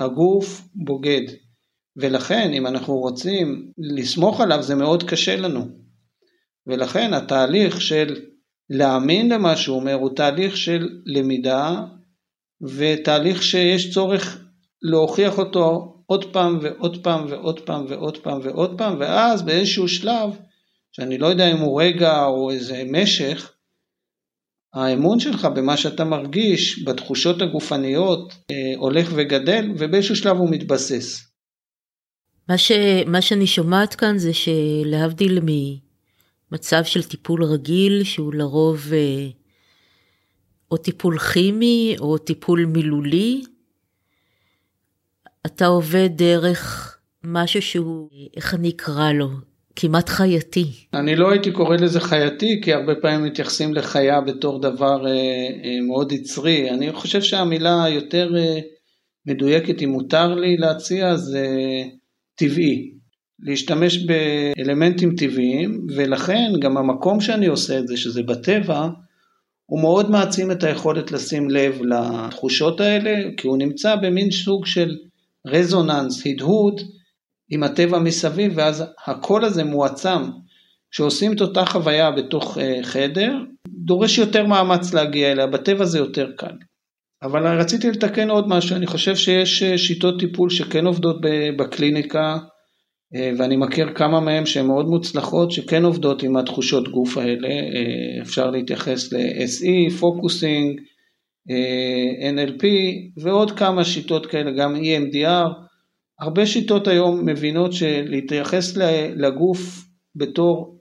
הגוף 0.00 0.68
בוגד, 0.74 1.22
ולכן 1.96 2.50
אם 2.52 2.66
אנחנו 2.66 2.94
רוצים 2.94 3.72
לסמוך 3.78 4.40
עליו 4.40 4.62
זה 4.62 4.74
מאוד 4.74 5.02
קשה 5.02 5.36
לנו. 5.36 5.68
ולכן 6.66 7.14
התהליך 7.14 7.80
של 7.80 8.20
להאמין 8.70 9.32
למה 9.32 9.56
שהוא 9.56 9.76
אומר 9.76 9.94
הוא 9.94 10.16
תהליך 10.16 10.56
של 10.56 10.88
למידה 11.06 11.84
ותהליך 12.62 13.42
שיש 13.42 13.94
צורך 13.94 14.43
להוכיח 14.84 15.38
אותו 15.38 15.94
עוד 16.06 16.32
פעם 16.32 16.58
ועוד 16.62 17.02
פעם 17.02 17.26
ועוד 17.30 17.60
פעם 17.60 17.84
ועוד 17.88 18.18
פעם 18.18 18.40
ועוד 18.42 18.78
פעם, 18.78 18.96
ואז 19.00 19.42
באיזשהו 19.42 19.88
שלב, 19.88 20.30
שאני 20.92 21.18
לא 21.18 21.26
יודע 21.26 21.52
אם 21.52 21.56
הוא 21.56 21.82
רגע 21.82 22.24
או 22.24 22.50
איזה 22.50 22.82
משך, 22.92 23.52
האמון 24.74 25.20
שלך 25.20 25.44
במה 25.44 25.76
שאתה 25.76 26.04
מרגיש, 26.04 26.84
בתחושות 26.84 27.42
הגופניות, 27.42 28.32
אה, 28.50 28.56
הולך 28.76 29.12
וגדל, 29.14 29.70
ובאיזשהו 29.78 30.16
שלב 30.16 30.36
הוא 30.36 30.50
מתבסס. 30.50 31.30
מה, 32.48 32.58
ש, 32.58 32.72
מה 33.06 33.22
שאני 33.22 33.46
שומעת 33.46 33.94
כאן 33.94 34.18
זה 34.18 34.30
שלהבדיל 34.34 35.38
ממצב 36.50 36.84
של 36.84 37.02
טיפול 37.02 37.44
רגיל, 37.44 38.04
שהוא 38.04 38.34
לרוב 38.34 38.92
אה, 38.92 39.28
או 40.70 40.76
טיפול 40.76 41.18
כימי 41.18 41.96
או 42.00 42.18
טיפול 42.18 42.64
מילולי, 42.64 43.42
אתה 45.46 45.66
עובד 45.66 46.08
דרך 46.16 46.90
משהו 47.24 47.62
שהוא, 47.62 48.08
איך 48.36 48.54
אני 48.54 48.70
אקרא 48.70 49.12
לו? 49.12 49.28
כמעט 49.76 50.08
חייתי. 50.08 50.64
אני 50.94 51.16
לא 51.16 51.30
הייתי 51.30 51.52
קורא 51.52 51.76
לזה 51.76 52.00
חייתי, 52.00 52.60
כי 52.62 52.72
הרבה 52.72 52.94
פעמים 52.94 53.24
מתייחסים 53.24 53.74
לחיה 53.74 54.20
בתור 54.20 54.60
דבר 54.60 55.06
אה, 55.06 55.12
אה, 55.12 55.80
מאוד 55.86 56.12
יצרי. 56.12 56.70
אני 56.70 56.92
חושב 56.92 57.22
שהמילה 57.22 57.84
היותר 57.84 58.36
אה, 58.36 58.60
מדויקת, 59.26 59.82
אם 59.82 59.88
מותר 59.88 60.34
לי 60.34 60.56
להציע, 60.56 61.16
זה 61.16 61.46
טבעי. 62.34 62.90
להשתמש 63.38 63.98
באלמנטים 64.06 65.14
טבעיים, 65.16 65.86
ולכן 65.96 66.52
גם 66.60 66.76
המקום 66.76 67.20
שאני 67.20 67.46
עושה 67.46 67.78
את 67.78 67.88
זה, 67.88 67.96
שזה 67.96 68.22
בטבע, 68.22 68.88
הוא 69.66 69.80
מאוד 69.80 70.10
מעצים 70.10 70.50
את 70.50 70.64
היכולת 70.64 71.12
לשים 71.12 71.50
לב 71.50 71.80
לתחושות 71.82 72.80
האלה, 72.80 73.30
כי 73.36 73.48
הוא 73.48 73.58
נמצא 73.58 73.96
במין 73.96 74.30
סוג 74.30 74.66
של 74.66 74.96
רזוננס, 75.46 76.26
הדהוד 76.26 76.80
עם 77.50 77.62
הטבע 77.62 77.98
מסביב, 77.98 78.52
ואז 78.56 78.84
הקול 79.06 79.44
הזה 79.44 79.64
מועצם. 79.64 80.22
כשעושים 80.90 81.32
את 81.32 81.40
אותה 81.40 81.64
חוויה 81.64 82.10
בתוך 82.10 82.58
אה, 82.58 82.78
חדר, 82.82 83.32
דורש 83.68 84.18
יותר 84.18 84.46
מאמץ 84.46 84.94
להגיע 84.94 85.32
אליה, 85.32 85.46
בטבע 85.46 85.84
זה 85.84 85.98
יותר 85.98 86.30
קל. 86.36 86.56
אבל 87.22 87.60
רציתי 87.60 87.90
לתקן 87.90 88.30
עוד 88.30 88.48
משהו, 88.48 88.76
אני 88.76 88.86
חושב 88.86 89.16
שיש 89.16 89.62
אה, 89.62 89.78
שיטות 89.78 90.20
טיפול 90.20 90.50
שכן 90.50 90.86
עובדות 90.86 91.16
בקליניקה, 91.58 92.36
אה, 93.14 93.30
ואני 93.38 93.56
מכיר 93.56 93.94
כמה 93.94 94.20
מהן 94.20 94.46
שהן 94.46 94.66
מאוד 94.66 94.86
מוצלחות, 94.86 95.50
שכן 95.50 95.84
עובדות 95.84 96.22
עם 96.22 96.36
התחושות 96.36 96.88
גוף 96.88 97.18
האלה, 97.18 97.48
אפשר 98.22 98.50
להתייחס 98.50 99.12
ל-SE, 99.12 99.98
פוקוסינג, 100.00 100.80
NLP 102.34 102.64
ועוד 103.16 103.50
כמה 103.50 103.84
שיטות 103.84 104.26
כאלה, 104.26 104.50
גם 104.50 104.76
EMDR. 104.76 105.48
הרבה 106.20 106.46
שיטות 106.46 106.88
היום 106.88 107.26
מבינות 107.26 107.72
שלהתייחס 107.72 108.76
לגוף 109.16 109.84
בתור 110.16 110.78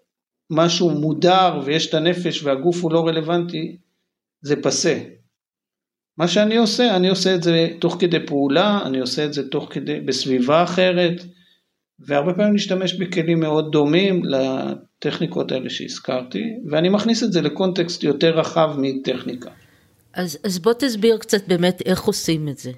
משהו 0.50 0.90
מודר 0.90 1.62
ויש 1.66 1.90
את 1.90 1.94
הנפש 1.94 2.44
והגוף 2.44 2.84
הוא 2.84 2.92
לא 2.94 3.08
רלוונטי, 3.08 3.78
זה 4.42 4.62
פסה. 4.62 5.00
מה 6.18 6.28
שאני 6.28 6.58
עושה, 6.58 6.96
אני 6.96 7.10
עושה 7.10 7.36
את 7.36 7.44
זה 7.44 7.68
תוך 7.80 7.98
כדי 8.00 8.26
פעולה, 8.26 8.80
אני 8.86 9.00
עושה 9.00 9.26
את 9.26 9.34
זה 9.34 9.50
תוך 9.50 9.68
כדי, 9.72 10.00
בסביבה 10.00 10.64
אחרת, 10.64 11.24
והרבה 12.00 12.34
פעמים 12.34 12.54
נשתמש 12.54 12.94
בכלים 12.94 13.40
מאוד 13.40 13.72
דומים 13.72 14.22
לטכניקות 14.26 15.52
האלה 15.52 15.70
שהזכרתי, 15.70 16.44
ואני 16.72 16.90
מכניס 16.90 17.24
את 17.24 17.32
זה 17.32 17.42
לקונטקסט 17.42 18.04
יותר 18.04 18.40
רחב 18.40 18.76
מטכניקה. 18.78 19.50
אז, 20.14 20.38
אז 20.44 20.60
בוא 20.60 20.74
תסביר 20.74 21.18
קצת 21.18 21.48
באמת 21.48 21.82
איך 21.86 22.04
עושים 22.04 22.50
את 22.50 22.58
זה. 22.58 22.72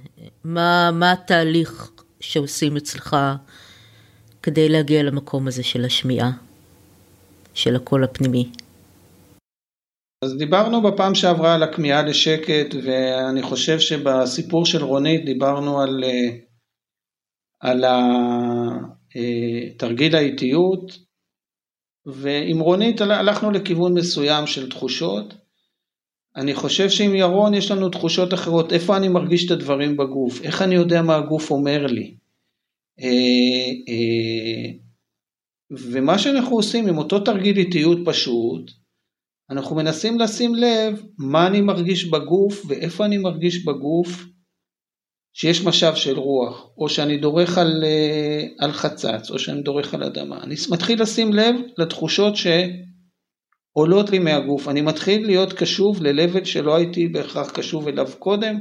מה, 0.43 0.91
מה 0.93 1.11
התהליך 1.11 1.91
שעושים 2.19 2.77
אצלך 2.77 3.15
כדי 4.43 4.69
להגיע 4.69 5.03
למקום 5.03 5.47
הזה 5.47 5.63
של 5.63 5.85
השמיעה, 5.85 6.31
של 7.53 7.75
הקול 7.75 8.03
הפנימי. 8.03 8.49
אז 10.23 10.37
דיברנו 10.37 10.81
בפעם 10.81 11.15
שעברה 11.15 11.55
על 11.55 11.63
הכמיהה 11.63 12.03
לשקט, 12.03 12.75
ואני 12.83 13.41
חושב 13.41 13.79
שבסיפור 13.79 14.65
של 14.65 14.83
רונית 14.83 15.25
דיברנו 15.25 15.81
על, 15.81 16.03
אה, 16.03 16.37
על 17.59 17.83
תרגיל 19.77 20.15
האיטיות, 20.15 20.91
ועם 22.05 22.59
רונית 22.59 23.01
הלכנו 23.01 23.51
לכיוון 23.51 23.93
מסוים 23.93 24.47
של 24.47 24.69
תחושות, 24.69 25.44
אני 26.37 26.55
חושב 26.55 26.89
שעם 26.89 27.15
ירון 27.15 27.53
יש 27.53 27.71
לנו 27.71 27.89
תחושות 27.89 28.33
אחרות, 28.33 28.73
איפה 28.73 28.97
אני 28.97 29.07
מרגיש 29.07 29.45
את 29.45 29.51
הדברים 29.51 29.97
בגוף, 29.97 30.41
איך 30.41 30.61
אני 30.61 30.75
יודע 30.75 31.01
מה 31.01 31.15
הגוף 31.15 31.51
אומר 31.51 31.85
לי. 31.85 32.15
אה, 32.99 33.07
אה, 33.89 34.71
ומה 35.71 36.19
שאנחנו 36.19 36.55
עושים 36.55 36.87
עם 36.87 36.97
אותו 36.97 37.19
תרגיל 37.19 37.57
איטיות 37.57 37.97
פשוט, 38.05 38.71
אנחנו 39.49 39.75
מנסים 39.75 40.19
לשים 40.19 40.55
לב 40.55 41.03
מה 41.17 41.47
אני 41.47 41.61
מרגיש 41.61 42.05
בגוף 42.05 42.65
ואיפה 42.67 43.05
אני 43.05 43.17
מרגיש 43.17 43.65
בגוף 43.65 44.25
שיש 45.33 45.63
משב 45.63 45.95
של 45.95 46.19
רוח, 46.19 46.69
או 46.77 46.89
שאני 46.89 47.17
דורך 47.17 47.57
על, 47.57 47.83
אה, 47.83 48.43
על 48.59 48.71
חצץ, 48.71 49.31
או 49.31 49.39
שאני 49.39 49.61
דורך 49.61 49.93
על 49.93 50.03
אדמה. 50.03 50.43
אני 50.43 50.55
מתחיל 50.71 51.01
לשים 51.01 51.33
לב 51.33 51.55
לתחושות 51.77 52.35
שעולות 53.75 54.09
לי 54.09 54.19
מהגוף. 54.19 54.67
אני 54.67 54.81
מתחיל 54.81 55.25
להיות 55.25 55.53
קשוב 55.53 56.03
ל-level 56.03 56.45
שלא 56.45 56.75
הייתי 56.75 57.07
בהכרח 57.07 57.51
קשוב 57.51 57.87
אליו 57.87 58.07
קודם, 58.19 58.55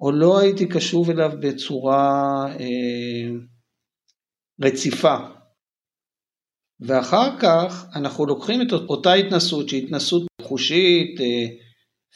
או 0.00 0.12
לא 0.12 0.38
הייתי 0.38 0.66
קשוב 0.68 1.10
אליו 1.10 1.30
בצורה 1.40 2.46
אה, 2.60 3.36
רציפה. 4.60 5.16
ואחר 6.80 7.38
כך 7.38 7.86
אנחנו 7.94 8.26
לוקחים 8.26 8.62
את 8.62 8.72
אותה 8.72 9.12
התנסות 9.12 9.68
שהיא 9.68 9.84
התנסות 9.84 10.22
חושית, 10.42 11.20
אה, 11.20 11.46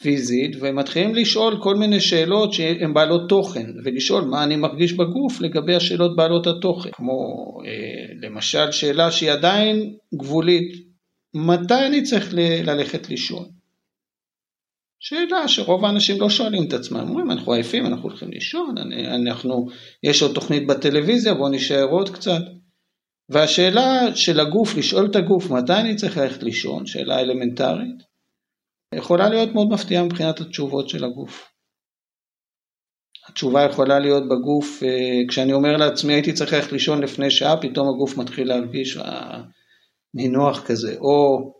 פיזית, 0.01 0.55
ומתחילים 0.61 1.15
לשאול 1.15 1.59
כל 1.63 1.75
מיני 1.75 1.99
שאלות 1.99 2.53
שהן 2.53 2.93
בעלות 2.93 3.29
תוכן, 3.29 3.65
ולשאול 3.83 4.23
מה 4.23 4.43
אני 4.43 4.55
מרגיש 4.55 4.93
בגוף 4.93 5.41
לגבי 5.41 5.75
השאלות 5.75 6.15
בעלות 6.15 6.47
התוכן, 6.47 6.91
כמו 6.91 7.13
אה, 7.65 8.27
למשל 8.27 8.71
שאלה 8.71 9.11
שהיא 9.11 9.31
עדיין 9.31 9.95
גבולית, 10.15 10.90
מתי 11.33 11.87
אני 11.87 12.03
צריך 12.03 12.33
ללכת 12.63 13.09
לישון? 13.09 13.49
שאלה 14.99 15.47
שרוב 15.47 15.85
האנשים 15.85 16.21
לא 16.21 16.29
שואלים 16.29 16.67
את 16.67 16.73
עצמם, 16.73 16.99
אומרים 17.09 17.31
אנחנו 17.31 17.53
עייפים, 17.53 17.85
אנחנו 17.85 18.09
הולכים 18.09 18.31
לישון, 18.31 18.75
אנחנו, 19.27 19.67
יש 20.03 20.21
עוד 20.21 20.35
תוכנית 20.35 20.67
בטלוויזיה, 20.67 21.33
בואו 21.33 21.49
נשאר 21.49 21.83
עוד 21.83 22.09
קצת. 22.09 22.41
והשאלה 23.29 24.15
של 24.15 24.39
הגוף, 24.39 24.75
לשאול 24.77 25.05
את 25.11 25.15
הגוף 25.15 25.51
מתי 25.51 25.73
אני 25.73 25.95
צריך 25.95 26.17
ללכת 26.17 26.43
לישון, 26.43 26.85
שאלה 26.85 27.19
אלמנטרית, 27.19 28.03
יכולה 28.95 29.29
להיות 29.29 29.49
מאוד 29.53 29.67
מפתיעה 29.69 30.03
מבחינת 30.03 30.39
התשובות 30.41 30.89
של 30.89 31.03
הגוף. 31.03 31.51
התשובה 33.27 33.63
יכולה 33.63 33.99
להיות 33.99 34.23
בגוף, 34.23 34.83
אה, 34.83 35.21
כשאני 35.27 35.53
אומר 35.53 35.77
לעצמי 35.77 36.13
הייתי 36.13 36.33
צריך 36.33 36.53
ללכת 36.53 36.71
לישון 36.71 37.03
לפני 37.03 37.31
שעה, 37.31 37.61
פתאום 37.61 37.87
הגוף 37.89 38.17
מתחיל 38.17 38.47
להרגיש 38.47 38.97
אה, 38.97 39.41
נינוח 40.13 40.63
כזה, 40.65 40.95
או 40.99 41.51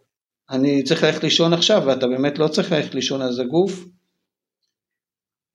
אני 0.50 0.84
צריך 0.84 1.04
ללכת 1.04 1.24
לישון 1.24 1.54
עכשיו 1.54 1.84
ואתה 1.86 2.08
באמת 2.08 2.40
לא 2.40 2.48
צריך 2.48 2.72
ללכת 2.72 2.96
לישון 2.96 3.22
אז 3.22 3.40
הגוף 3.40 3.86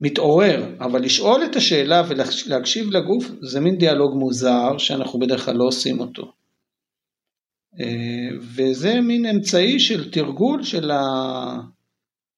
מתעורר, 0.00 0.74
אבל 0.80 1.02
לשאול 1.02 1.44
את 1.44 1.56
השאלה 1.56 2.02
ולהקשיב 2.08 2.90
לגוף 2.90 3.24
זה 3.40 3.60
מין 3.60 3.78
דיאלוג 3.78 4.14
מוזר 4.18 4.78
שאנחנו 4.78 5.18
בדרך 5.18 5.44
כלל 5.44 5.56
לא 5.56 5.64
עושים 5.64 6.00
אותו. 6.00 6.32
אה, 7.80 8.36
וזה 8.40 9.00
מין 9.00 9.26
אמצעי 9.26 9.80
של 9.80 10.10
תרגול 10.10 10.62
של 10.62 10.90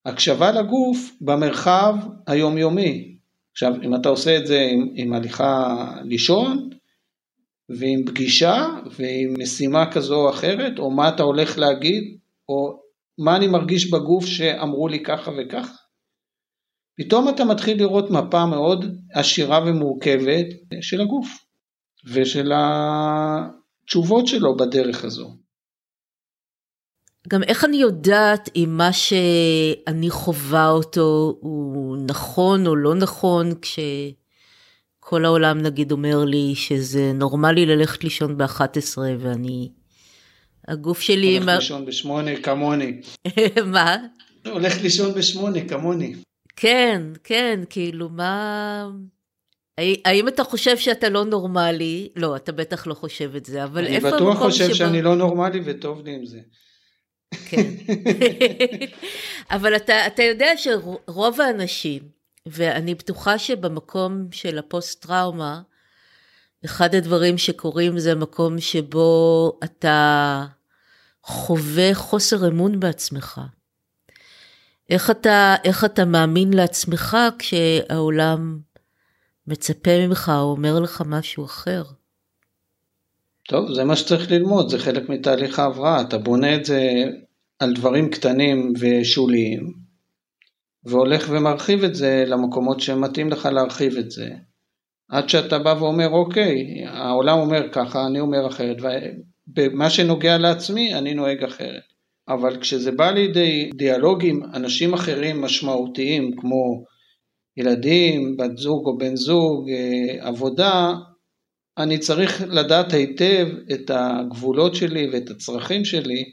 ההקשבה 0.07 0.53
לגוף 0.53 1.11
במרחב 1.21 1.95
היומיומי. 2.27 3.17
עכשיו, 3.53 3.73
אם 3.83 3.95
אתה 3.95 4.09
עושה 4.09 4.37
את 4.38 4.47
זה 4.47 4.69
עם, 4.73 4.88
עם 4.95 5.12
הליכה 5.12 5.75
לישון, 6.05 6.71
ועם 7.69 8.05
פגישה, 8.07 8.67
ועם 8.99 9.35
משימה 9.39 9.93
כזו 9.93 10.15
או 10.15 10.31
אחרת, 10.31 10.79
או 10.79 10.91
מה 10.91 11.09
אתה 11.09 11.23
הולך 11.23 11.59
להגיד, 11.59 12.19
או 12.49 12.81
מה 13.19 13.37
אני 13.37 13.47
מרגיש 13.47 13.91
בגוף 13.91 14.27
שאמרו 14.27 14.89
לי 14.89 15.03
ככה 15.03 15.31
וככה, 15.31 15.75
פתאום 16.99 17.29
אתה 17.29 17.45
מתחיל 17.45 17.79
לראות 17.79 18.11
מפה 18.11 18.47
מאוד 18.47 18.85
עשירה 19.15 19.61
ומורכבת 19.67 20.47
של 20.81 21.01
הגוף 21.01 21.27
ושל 22.15 22.53
התשובות 22.55 24.27
שלו 24.27 24.57
בדרך 24.57 25.05
הזו. 25.05 25.37
גם 27.29 27.42
איך 27.42 27.64
אני 27.64 27.77
יודעת 27.77 28.49
אם 28.57 28.75
מה 28.79 28.92
שאני 28.92 30.11
חווה 30.11 30.69
אותו 30.69 31.38
הוא 31.40 31.97
נכון 32.09 32.66
או 32.66 32.77
לא 32.77 32.95
נכון 32.95 33.55
כשכל 35.09 35.25
העולם 35.25 35.59
נגיד 35.59 35.92
אומר 35.92 36.25
לי 36.25 36.55
שזה 36.55 37.12
נורמלי 37.14 37.66
ללכת 37.66 38.05
לישון 38.05 38.38
ב-11 38.38 38.99
ואני 39.18 39.68
הגוף 40.68 41.01
שלי... 41.01 41.38
הולך 41.38 41.49
לישון 41.49 41.87
בשמונה 41.87 42.37
כמוני. 42.37 43.01
מה? 43.75 43.97
הולך 44.47 44.83
לישון 44.83 45.14
בשמונה 45.14 45.61
כמוני. 45.68 46.14
כן, 46.57 47.03
כן, 47.25 47.61
כאילו 47.71 48.09
מה... 48.09 48.90
האם 50.05 50.29
אתה 50.29 50.44
חושב 50.44 50.77
שאתה 50.77 51.09
לא 51.09 51.25
נורמלי? 51.25 52.09
לא, 52.16 52.37
אתה 52.37 52.53
בטח 52.53 52.87
לא 52.87 52.94
חושב 52.94 53.37
את 53.37 53.44
זה, 53.44 53.64
אבל 53.64 53.87
איפה 53.87 54.09
המקום 54.09 54.21
שבו... 54.21 54.31
אני 54.31 54.37
בטוח 54.37 54.51
חושב 54.51 54.75
שאני 54.75 55.03
לא 55.03 55.16
נורמלי 55.16 55.61
וטוב 55.64 56.05
לי 56.05 56.14
עם 56.14 56.27
זה. 56.27 56.38
כן. 57.49 57.71
אבל 59.57 59.77
אתה, 59.77 60.07
אתה 60.07 60.23
יודע 60.23 60.51
שרוב 60.57 61.40
האנשים, 61.40 62.17
ואני 62.51 62.95
בטוחה 62.95 63.39
שבמקום 63.39 64.27
של 64.33 64.59
הפוסט-טראומה, 64.59 65.61
אחד 66.65 66.95
הדברים 66.95 67.39
שקורים 67.39 67.99
זה 67.99 68.15
מקום 68.15 68.61
שבו 68.61 69.53
אתה 69.65 70.45
חווה 71.23 71.95
חוסר 71.95 72.49
אמון 72.49 72.81
בעצמך. 72.81 73.41
איך 74.91 75.11
אתה, 75.11 75.55
איך 75.65 75.85
אתה 75.85 76.05
מאמין 76.05 76.53
לעצמך 76.53 77.17
כשהעולם 77.39 78.59
מצפה 79.47 80.07
ממך 80.07 80.33
או 80.35 80.51
אומר 80.51 80.81
לך 80.81 81.03
משהו 81.07 81.45
אחר? 81.45 81.83
טוב, 83.49 83.75
זה 83.75 83.85
מה 83.85 83.97
שצריך 83.97 84.31
ללמוד, 84.31 84.69
זה 84.69 84.79
חלק 84.79 85.09
מתהליך 85.09 85.59
ההבראה, 85.59 86.01
אתה 86.01 86.19
בונה 86.19 86.55
את 86.55 86.65
זה 86.65 87.05
על 87.59 87.73
דברים 87.75 88.11
קטנים 88.11 88.73
ושוליים, 88.81 89.88
והולך 90.88 91.29
ומרחיב 91.31 91.85
את 91.85 91.94
זה 91.94 92.24
למקומות 92.27 92.81
שמתאים 92.81 93.29
לך 93.29 93.46
להרחיב 93.46 93.96
את 93.96 94.11
זה, 94.11 94.29
עד 95.11 95.29
שאתה 95.29 95.59
בא 95.59 95.74
ואומר, 95.79 96.09
אוקיי, 96.09 96.85
העולם 96.87 97.38
אומר 97.38 97.72
ככה, 97.72 98.07
אני 98.07 98.20
אומר 98.20 98.46
אחרת, 98.46 98.77
ובמה 99.57 99.90
שנוגע 99.90 100.38
לעצמי, 100.38 100.94
אני 100.94 101.14
נוהג 101.14 101.44
אחרת. 101.44 101.83
אבל 102.29 102.61
כשזה 102.61 102.92
בא 102.92 103.11
לידי 103.11 103.70
דיאלוג 103.74 104.24
עם 104.24 104.40
אנשים 104.55 104.94
אחרים 104.94 105.40
משמעותיים, 105.40 106.31
כמו 106.37 106.85
ילדים, 107.57 108.37
בת 108.37 108.57
זוג 108.57 108.87
או 108.87 108.98
בן 108.98 109.16
זוג, 109.16 109.70
אה, 109.70 110.29
עבודה, 110.29 110.94
אני 111.79 111.98
צריך 111.98 112.42
לדעת 112.48 112.92
היטב 112.92 113.46
את 113.72 113.90
הגבולות 113.94 114.74
שלי 114.74 115.11
ואת 115.12 115.31
הצרכים 115.31 115.85
שלי, 115.85 116.24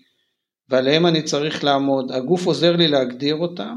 ועליהם 0.70 1.06
אני 1.06 1.24
צריך 1.24 1.64
לעמוד. 1.64 2.12
הגוף 2.12 2.46
עוזר 2.46 2.76
לי 2.76 2.88
להגדיר 2.88 3.36
אותם, 3.36 3.76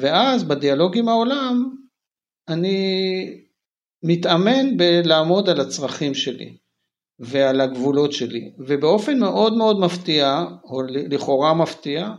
ואז 0.00 0.44
בדיאלוג 0.44 0.98
עם 0.98 1.08
העולם, 1.08 1.70
אני 2.48 2.78
מתאמן 4.02 4.76
בלעמוד 4.76 5.48
על 5.48 5.60
הצרכים 5.60 6.14
שלי 6.14 6.56
ועל 7.18 7.60
הגבולות 7.60 8.12
שלי, 8.12 8.52
ובאופן 8.58 9.18
מאוד 9.18 9.56
מאוד 9.56 9.80
מפתיע, 9.80 10.44
או 10.64 10.82
לכאורה 10.82 11.54
מפתיע, 11.54 12.10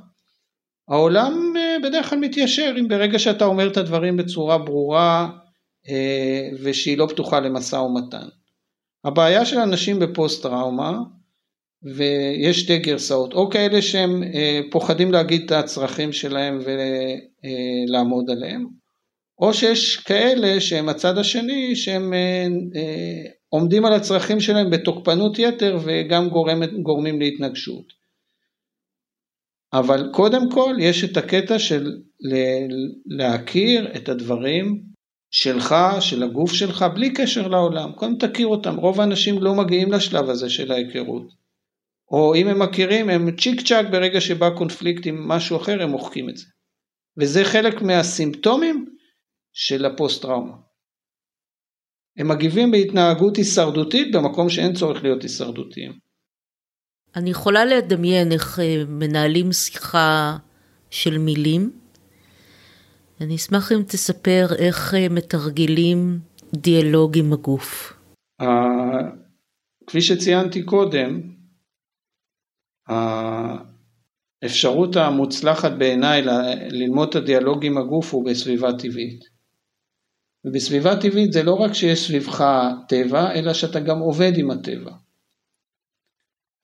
העולם 0.90 1.54
אה, 1.58 1.76
בדרך 1.84 2.10
כלל 2.10 2.20
מתיישר 2.20 2.76
אם 2.80 2.88
ברגע 2.88 3.20
שאתה 3.20 3.46
אומר 3.46 3.72
את 3.72 3.78
הדברים 3.78 4.18
בצורה 4.18 4.58
ברורה 4.58 5.30
אה, 5.90 6.50
ושהיא 6.64 6.98
לא 6.98 7.08
פתוחה 7.10 7.40
למשא 7.40 7.76
ומתן. 7.76 8.28
הבעיה 9.04 9.46
של 9.46 9.58
אנשים 9.58 10.00
בפוסט 10.00 10.44
טראומה, 10.44 11.00
ויש 11.84 12.60
שתי 12.60 12.78
גרסאות, 12.78 13.34
או 13.34 13.50
כאלה 13.50 13.82
שהם 13.82 14.24
אה, 14.24 14.60
פוחדים 14.72 15.12
להגיד 15.12 15.42
את 15.46 15.52
הצרכים 15.52 16.14
שלהם 16.14 16.60
ולעמוד 16.60 18.30
עליהם, 18.30 18.66
או 19.42 19.54
שיש 19.54 19.98
כאלה 19.98 20.62
שהם 20.62 20.90
הצד 20.90 21.18
השני 21.18 21.76
שהם 21.76 22.14
עומדים 23.50 23.86
על 23.86 23.94
הצרכים 23.94 24.40
שלהם 24.40 24.70
בתוקפנות 24.70 25.40
יתר 25.40 25.78
וגם 25.84 26.30
גורמת, 26.30 26.70
גורמים 26.84 27.20
להתנגשות. 27.20 27.86
אבל 29.74 30.10
קודם 30.14 30.52
כל 30.52 30.76
יש 30.80 31.04
את 31.04 31.18
הקטע 31.18 31.60
של 31.60 31.92
להכיר 33.06 33.96
את 33.96 34.10
הדברים 34.10 34.82
שלך, 35.32 35.76
של 36.00 36.24
הגוף 36.24 36.54
שלך, 36.54 36.86
בלי 36.94 37.14
קשר 37.14 37.48
לעולם. 37.48 37.92
קודם 37.92 38.16
תכיר 38.16 38.48
אותם, 38.48 38.76
רוב 38.76 39.02
האנשים 39.02 39.44
לא 39.44 39.56
מגיעים 39.56 39.92
לשלב 39.92 40.30
הזה 40.30 40.50
של 40.50 40.72
ההיכרות. 40.72 41.39
או 42.12 42.36
אם 42.36 42.48
הם 42.48 42.60
מכירים, 42.60 43.10
הם 43.10 43.36
צ'יק 43.38 43.62
צ'אק 43.68 43.86
ברגע 43.92 44.22
שבא 44.22 44.50
קונפליקט 44.58 45.06
עם 45.06 45.28
משהו 45.28 45.58
אחר, 45.58 45.82
הם 45.82 45.90
מוחקים 45.90 46.30
את 46.30 46.38
זה. 46.38 46.46
וזה 47.18 47.44
חלק 47.44 47.82
מהסימפטומים 47.82 48.86
של 49.54 49.86
הפוסט 49.86 50.22
טראומה. 50.22 50.56
הם 52.18 52.28
מגיבים 52.28 52.72
בהתנהגות 52.72 53.38
הישרדותית 53.38 54.16
במקום 54.16 54.50
שאין 54.50 54.74
צורך 54.74 55.04
להיות 55.04 55.24
הישרדותיים. 55.24 55.92
אני 57.16 57.30
יכולה 57.30 57.66
לדמיין 57.66 58.32
איך 58.32 58.60
אה, 58.60 58.84
מנהלים 58.88 59.52
שיחה 59.52 60.38
של 60.92 61.18
מילים. 61.18 61.72
אני 63.22 63.36
אשמח 63.36 63.72
אם 63.72 63.84
תספר 63.88 64.48
איך 64.58 64.94
אה, 64.94 65.10
מתרגלים 65.10 66.20
דיאלוג 66.54 67.18
עם 67.18 67.34
הגוף. 67.34 67.94
כפי 69.88 70.02
שציינתי 70.02 70.64
קודם, 70.64 71.22
האפשרות 72.90 74.96
המוצלחת 74.96 75.72
בעיניי 75.72 76.22
ללמוד 76.72 77.10
את 77.10 77.16
הדיאלוג 77.16 77.66
עם 77.66 77.78
הגוף 77.78 78.14
הוא 78.14 78.26
בסביבה 78.26 78.74
טבעית. 78.74 79.40
ובסביבה 80.46 81.02
טבעית 81.02 81.34
זה 81.34 81.44
לא 81.44 81.54
רק 81.54 81.74
שיש 81.74 82.08
סביבך 82.08 82.46
טבע, 82.88 83.34
אלא 83.34 83.54
שאתה 83.54 83.80
גם 83.80 84.00
עובד 84.00 84.38
עם 84.38 84.52
הטבע. 84.52 84.92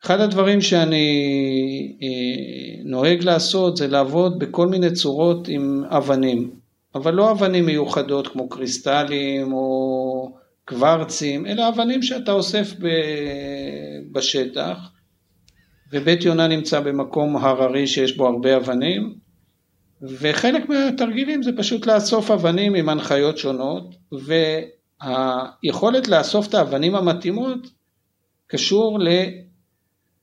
אחד 0.03 0.19
הדברים 0.19 0.61
שאני 0.61 1.07
אה, 2.01 2.83
נוהג 2.85 3.23
לעשות 3.23 3.77
זה 3.77 3.87
לעבוד 3.87 4.39
בכל 4.39 4.67
מיני 4.67 4.91
צורות 4.91 5.47
עם 5.47 5.83
אבנים, 5.89 6.51
אבל 6.95 7.13
לא 7.13 7.31
אבנים 7.31 7.65
מיוחדות 7.65 8.27
כמו 8.27 8.49
קריסטלים 8.49 9.53
או 9.53 10.37
קוורצים, 10.65 11.45
אלא 11.45 11.69
אבנים 11.69 12.03
שאתה 12.03 12.31
אוסף 12.31 12.73
בשטח, 14.11 14.77
ובית 15.91 16.25
יונה 16.25 16.47
נמצא 16.47 16.79
במקום 16.79 17.37
הררי 17.37 17.87
שיש 17.87 18.17
בו 18.17 18.27
הרבה 18.27 18.57
אבנים, 18.57 19.15
וחלק 20.01 20.69
מהתרגילים 20.69 21.43
זה 21.43 21.51
פשוט 21.57 21.85
לאסוף 21.85 22.31
אבנים 22.31 22.75
עם 22.75 22.89
הנחיות 22.89 23.37
שונות, 23.37 23.95
והיכולת 25.01 26.07
לאסוף 26.07 26.47
את 26.47 26.53
האבנים 26.53 26.95
המתאימות 26.95 27.67
קשור 28.47 28.99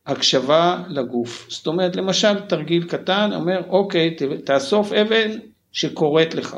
להקשבה 0.06 0.82
לגוף. 0.88 1.46
זאת 1.50 1.66
אומרת, 1.66 1.96
למשל 1.96 2.40
תרגיל 2.40 2.88
קטן 2.88 3.30
אומר, 3.32 3.60
אוקיי, 3.68 4.16
תאסוף 4.44 4.92
אבן 4.92 5.30
שקוראת 5.72 6.34
לך. 6.34 6.56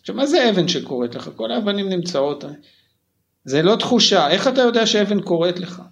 עכשיו, 0.00 0.14
מה 0.14 0.26
זה 0.26 0.50
אבן 0.50 0.68
שקוראת 0.68 1.14
לך? 1.14 1.30
כל 1.36 1.52
האבנים 1.52 1.88
נמצאות. 1.88 2.44
זה 3.44 3.62
לא 3.62 3.76
תחושה, 3.76 4.30
איך 4.30 4.48
אתה 4.48 4.60
יודע 4.60 4.86
שאבן 4.86 5.20
קוראת 5.20 5.58
לך? 5.58 5.82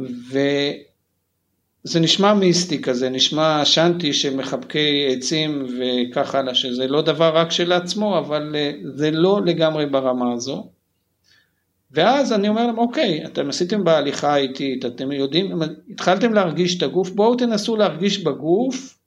וזה 0.00 2.00
נשמע 2.00 2.34
מיסטי 2.34 2.82
כזה, 2.82 3.10
נשמע 3.10 3.64
שנטי 3.64 4.12
של 4.12 4.36
מחבקי 4.36 5.16
עצים 5.16 5.66
וכך 5.78 6.34
הלאה, 6.34 6.54
שזה 6.54 6.86
לא 6.86 7.02
דבר 7.02 7.36
רק 7.36 7.50
של 7.50 7.72
עצמו, 7.72 8.18
אבל 8.18 8.56
אה, 8.56 8.72
זה 8.94 9.10
לא 9.10 9.40
לגמרי 9.44 9.86
ברמה 9.86 10.32
הזו. 10.32 10.70
ואז 11.90 12.32
אני 12.32 12.48
אומר 12.48 12.66
להם, 12.66 12.78
אוקיי, 12.78 13.24
אתם 13.24 13.48
עשיתם 13.48 13.84
בהליכה 13.84 14.36
איטית, 14.36 14.86
אתם 14.86 15.12
יודעים, 15.12 15.62
התחלתם 15.90 16.32
להרגיש 16.32 16.78
את 16.78 16.82
הגוף, 16.82 17.10
בואו 17.10 17.36
תנסו 17.36 17.76
להרגיש 17.76 18.18
בגוף 18.18 18.98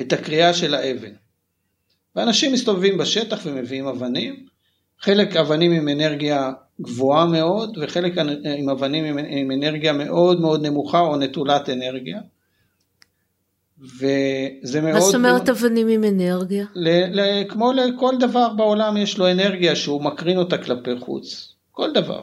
את 0.00 0.12
הקריאה 0.12 0.54
של 0.54 0.74
האבן. 0.74 1.12
ואנשים 2.16 2.52
מסתובבים 2.52 2.98
בשטח 2.98 3.40
ומביאים 3.44 3.86
אבנים, 3.86 4.46
חלק 5.00 5.36
אבנים 5.36 5.72
עם 5.72 5.88
אנרגיה 5.88 6.52
גבוהה 6.82 7.26
מאוד 7.26 7.78
וחלק 7.82 8.12
עם 8.58 8.70
אבנים 8.70 9.04
עם, 9.04 9.18
עם 9.28 9.50
אנרגיה 9.50 9.92
מאוד 9.92 10.40
מאוד 10.40 10.66
נמוכה 10.66 11.00
או 11.00 11.16
נטולת 11.16 11.68
אנרגיה. 11.68 12.20
וזה 13.82 14.80
מאוד... 14.80 14.92
מה 14.94 15.00
זאת 15.00 15.14
אומרת 15.14 15.48
אבנים 15.48 15.88
עם 15.88 16.04
אנרגיה? 16.04 16.64
ל, 16.74 17.20
ל, 17.20 17.44
כמו 17.48 17.72
לכל 17.72 18.14
דבר 18.20 18.48
בעולם 18.48 18.96
יש 18.96 19.18
לו 19.18 19.30
אנרגיה 19.30 19.76
שהוא 19.76 20.02
מקרין 20.02 20.38
אותה 20.38 20.58
כלפי 20.58 20.90
חוץ, 21.00 21.54
כל 21.70 21.92
דבר. 21.92 22.22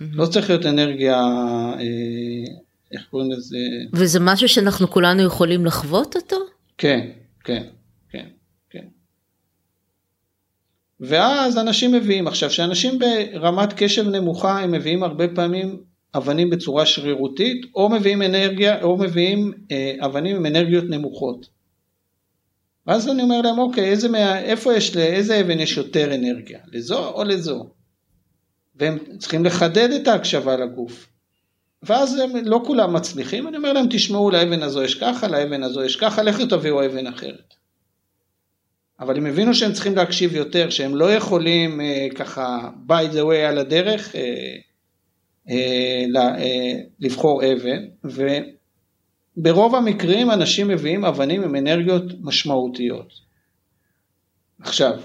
לא 0.00 0.26
צריך 0.26 0.50
להיות 0.50 0.66
אנרגיה, 0.66 1.16
אה, 1.16 2.54
איך 2.92 3.02
קוראים 3.10 3.30
לזה? 3.30 3.56
וזה 3.92 4.20
משהו 4.20 4.48
שאנחנו 4.48 4.90
כולנו 4.90 5.22
יכולים 5.22 5.66
לחוות 5.66 6.16
אותו? 6.16 6.36
כן, 6.78 7.10
כן. 7.44 7.62
ואז 11.00 11.58
אנשים 11.58 11.92
מביאים, 11.92 12.26
עכשיו 12.26 12.50
שאנשים 12.50 12.98
ברמת 12.98 13.72
קשב 13.76 14.08
נמוכה 14.08 14.60
הם 14.60 14.72
מביאים 14.72 15.02
הרבה 15.02 15.28
פעמים 15.28 15.82
אבנים 16.16 16.50
בצורה 16.50 16.86
שרירותית 16.86 17.66
או 17.74 17.88
מביאים 17.88 18.22
אנרגיה 18.22 18.82
או 18.82 18.96
מביאים 18.96 19.52
אה, 19.72 19.94
אבנים 20.00 20.36
עם 20.36 20.46
אנרגיות 20.46 20.84
נמוכות. 20.84 21.46
ואז 22.86 23.08
אני 23.08 23.22
אומר 23.22 23.40
להם 23.40 23.58
אוקיי 23.58 23.84
איזה 23.84 24.08
מה, 24.08 24.38
איפה 24.38 24.74
יש, 24.74 24.96
לאיזה 24.96 25.40
אבן 25.40 25.60
יש 25.60 25.76
יותר 25.76 26.14
אנרגיה, 26.14 26.58
לזו 26.72 27.08
או 27.08 27.24
לזו. 27.24 27.70
והם 28.74 28.98
צריכים 29.18 29.44
לחדד 29.44 29.90
את 29.90 30.08
ההקשבה 30.08 30.56
לגוף. 30.56 31.06
ואז 31.82 32.18
הם 32.18 32.30
לא 32.44 32.62
כולם 32.66 32.92
מצליחים, 32.92 33.48
אני 33.48 33.56
אומר 33.56 33.72
להם 33.72 33.86
תשמעו 33.90 34.30
לאבן 34.30 34.62
הזו 34.62 34.82
יש 34.82 34.94
ככה, 34.94 35.28
לאבן 35.28 35.62
הזו 35.62 35.84
יש 35.84 35.96
ככה, 35.96 36.22
לכו 36.22 36.46
תביאו 36.46 36.86
אבן 36.86 37.06
אחרת. 37.06 37.49
אבל 39.00 39.16
הם 39.16 39.26
הבינו 39.26 39.54
שהם 39.54 39.72
צריכים 39.72 39.96
להקשיב 39.96 40.34
יותר, 40.34 40.70
שהם 40.70 40.96
לא 40.96 41.12
יכולים 41.12 41.80
אה, 41.80 42.06
ככה 42.14 42.70
by 42.88 43.12
the 43.14 43.18
way 43.18 43.48
על 43.48 43.58
הדרך 43.58 44.16
אה, 44.16 44.20
אה, 45.50 46.04
אה, 46.38 46.72
לבחור 47.00 47.42
אבן, 47.52 47.82
וברוב 49.36 49.74
המקרים 49.74 50.30
אנשים 50.30 50.68
מביאים 50.68 51.04
אבנים 51.04 51.42
עם 51.42 51.56
אנרגיות 51.56 52.04
משמעותיות. 52.20 53.12
עכשיו, 54.60 55.00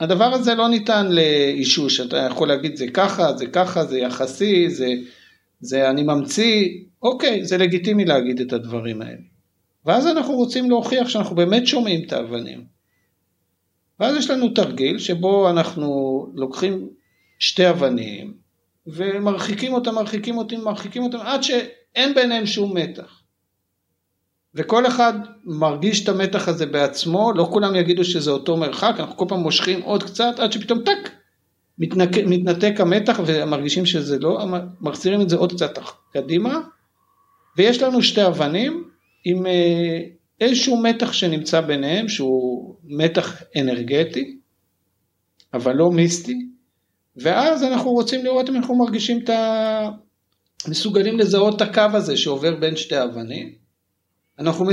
הדבר 0.00 0.24
הזה 0.24 0.54
לא 0.54 0.68
ניתן 0.68 1.12
לאישוש, 1.12 2.00
אתה 2.00 2.16
יכול 2.16 2.48
להגיד 2.48 2.76
זה 2.76 2.86
ככה, 2.94 3.36
זה 3.36 3.46
ככה, 3.46 3.84
זה 3.84 3.98
יחסי, 3.98 4.70
זה, 4.70 4.88
זה 5.60 5.90
אני 5.90 6.02
ממציא, 6.02 6.68
אוקיי, 7.02 7.44
זה 7.44 7.58
לגיטימי 7.58 8.04
להגיד 8.04 8.40
את 8.40 8.52
הדברים 8.52 9.02
האלה. 9.02 9.22
ואז 9.86 10.06
אנחנו 10.06 10.34
רוצים 10.34 10.70
להוכיח 10.70 11.08
שאנחנו 11.08 11.36
באמת 11.36 11.66
שומעים 11.66 12.02
את 12.06 12.12
האבנים. 12.12 12.73
ואז 14.00 14.16
יש 14.16 14.30
לנו 14.30 14.48
תרגיל 14.48 14.98
שבו 14.98 15.50
אנחנו 15.50 16.26
לוקחים 16.34 16.88
שתי 17.38 17.70
אבנים 17.70 18.34
ומרחיקים 18.86 19.72
אותם, 19.72 19.94
מרחיקים 19.94 20.38
אותם, 20.38 20.60
מרחיקים 20.60 21.02
אותם 21.02 21.18
עד 21.18 21.42
שאין 21.42 22.14
ביניהם 22.14 22.46
שום 22.46 22.76
מתח. 22.76 23.20
וכל 24.54 24.86
אחד 24.86 25.12
מרגיש 25.44 26.04
את 26.04 26.08
המתח 26.08 26.48
הזה 26.48 26.66
בעצמו, 26.66 27.32
לא 27.32 27.48
כולם 27.52 27.74
יגידו 27.74 28.04
שזה 28.04 28.30
אותו 28.30 28.56
מרחק, 28.56 28.94
אנחנו 28.98 29.16
כל 29.16 29.24
פעם 29.28 29.40
מושכים 29.40 29.82
עוד 29.82 30.02
קצת 30.02 30.38
עד 30.38 30.52
שפתאום 30.52 30.82
טק, 30.84 31.10
מתנק, 31.78 32.18
מתנתק 32.26 32.80
המתח 32.80 33.20
ומרגישים 33.26 33.86
שזה 33.86 34.18
לא, 34.18 34.44
מחזירים 34.80 35.20
את 35.20 35.28
זה 35.28 35.36
עוד 35.36 35.52
קצת 35.52 35.78
קדימה, 36.12 36.60
ויש 37.56 37.82
לנו 37.82 38.02
שתי 38.02 38.26
אבנים 38.26 38.88
עם 39.24 39.46
אה, 39.46 39.98
איזשהו 40.40 40.76
מתח 40.76 41.12
שנמצא 41.12 41.60
ביניהם 41.60 42.08
שהוא 42.08 42.74
מתח 42.84 43.42
אנרגטי, 43.56 44.38
אבל 45.54 45.72
לא 45.76 45.90
מיסטי, 45.90 46.48
ואז 47.16 47.62
אנחנו 47.62 47.90
רוצים 47.90 48.24
לראות 48.24 48.48
אם 48.48 48.56
אנחנו 48.56 48.74
מרגישים 48.74 49.20
את 49.24 49.30
ה... 49.30 49.90
מסוגלים 50.68 51.18
לזהות 51.18 51.56
את 51.56 51.60
הקו 51.60 51.96
הזה 51.96 52.16
שעובר 52.16 52.56
בין 52.56 52.76
שתי 52.76 53.02
אבנים. 53.02 53.52
אנחנו 54.38 54.64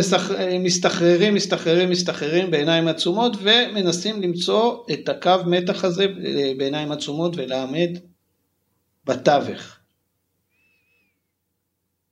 מסתחררים, 0.60 1.34
מסתחררים, 1.34 1.90
מסתחררים 1.90 2.52
בעיניים 2.52 2.88
עצומות 2.88 3.38
ומנסים 3.42 4.22
למצוא 4.22 4.84
את 4.94 5.10
הקו 5.10 5.32
מתח 5.46 5.84
הזה 5.84 6.06
בעיניים 6.58 6.92
עצומות 6.92 7.34
ולעמד 7.38 7.90
בתווך. 9.06 9.81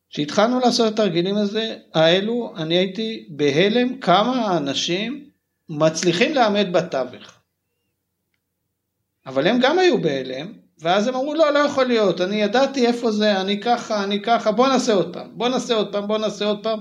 כשהתחלנו 0.10 0.60
לעשות 0.60 0.88
את 0.88 1.00
התרגילים 1.00 1.36
הזה, 1.36 1.76
האלו, 1.94 2.54
אני 2.58 2.76
הייתי 2.76 3.26
בהלם 3.30 4.00
כמה 4.00 4.36
האנשים 4.36 5.26
מצליחים 5.70 6.34
לעמד 6.34 6.68
בתווך. 6.72 7.40
אבל 9.26 9.48
הם 9.48 9.60
גם 9.62 9.80
היו 9.80 10.02
בהלם, 10.02 10.54
ואז 10.80 11.08
הם 11.08 11.16
אמרו 11.16 11.34
לא, 11.34 11.54
לא 11.54 11.60
יכול 11.60 11.86
להיות, 11.86 12.22
אני 12.22 12.42
ידעתי 12.42 12.88
איפה 12.88 13.12
זה, 13.12 13.42
אני 13.42 13.62
ככה, 13.62 14.04
אני 14.04 14.22
ככה, 14.22 14.52
בוא 14.52 14.68
נעשה 14.68 14.94
עוד 14.94 15.14
פעם, 15.14 15.28
בוא 15.34 15.50
נעשה 15.50 15.76
עוד 15.76 15.92
פעם, 15.92 16.08
בוא 16.08 16.18
נעשה 16.18 16.46
עוד 16.46 16.64
פעם. 16.64 16.80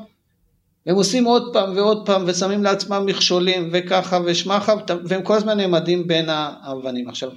הם 0.87 0.97
עושים 0.97 1.25
עוד 1.25 1.53
פעם 1.53 1.77
ועוד 1.77 2.07
פעם 2.07 2.25
ושמים 2.27 2.65
לעצמם 2.65 3.07
מכשולים 3.07 3.71
וככה 3.73 4.19
ושמחה, 4.25 4.75
והם 5.05 5.23
כל 5.23 5.35
הזמן 5.35 5.57
נעמדים 5.57 6.07
בין 6.07 6.29
האבנים. 6.29 7.09
עכשיו, 7.09 7.31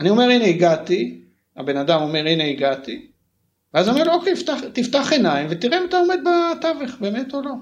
אני 0.00 0.10
אומר 0.10 0.24
הנה 0.24 0.44
הגעתי, 0.44 1.20
הבן 1.56 1.76
אדם 1.76 2.02
אומר 2.02 2.26
הנה 2.26 2.44
הגעתי, 2.44 3.06
ואז 3.74 3.88
אומר 3.88 4.04
לו, 4.04 4.12
אוקיי, 4.12 4.36
פתח, 4.36 4.58
תפתח 4.72 5.08
עיניים 5.12 5.46
ותראה 5.50 5.78
אם 5.78 5.88
אתה 5.88 5.96
עומד 5.96 6.18
בתווך, 6.24 7.00
באמת 7.00 7.34
או 7.34 7.42
לא. 7.42 7.52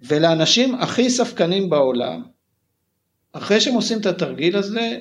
ולאנשים 0.00 0.74
הכי 0.74 1.10
ספקנים 1.10 1.70
בעולם, 1.70 2.22
אחרי 3.32 3.60
שהם 3.60 3.74
עושים 3.74 4.00
את 4.00 4.06
התרגיל 4.06 4.56
הזה, 4.56 4.98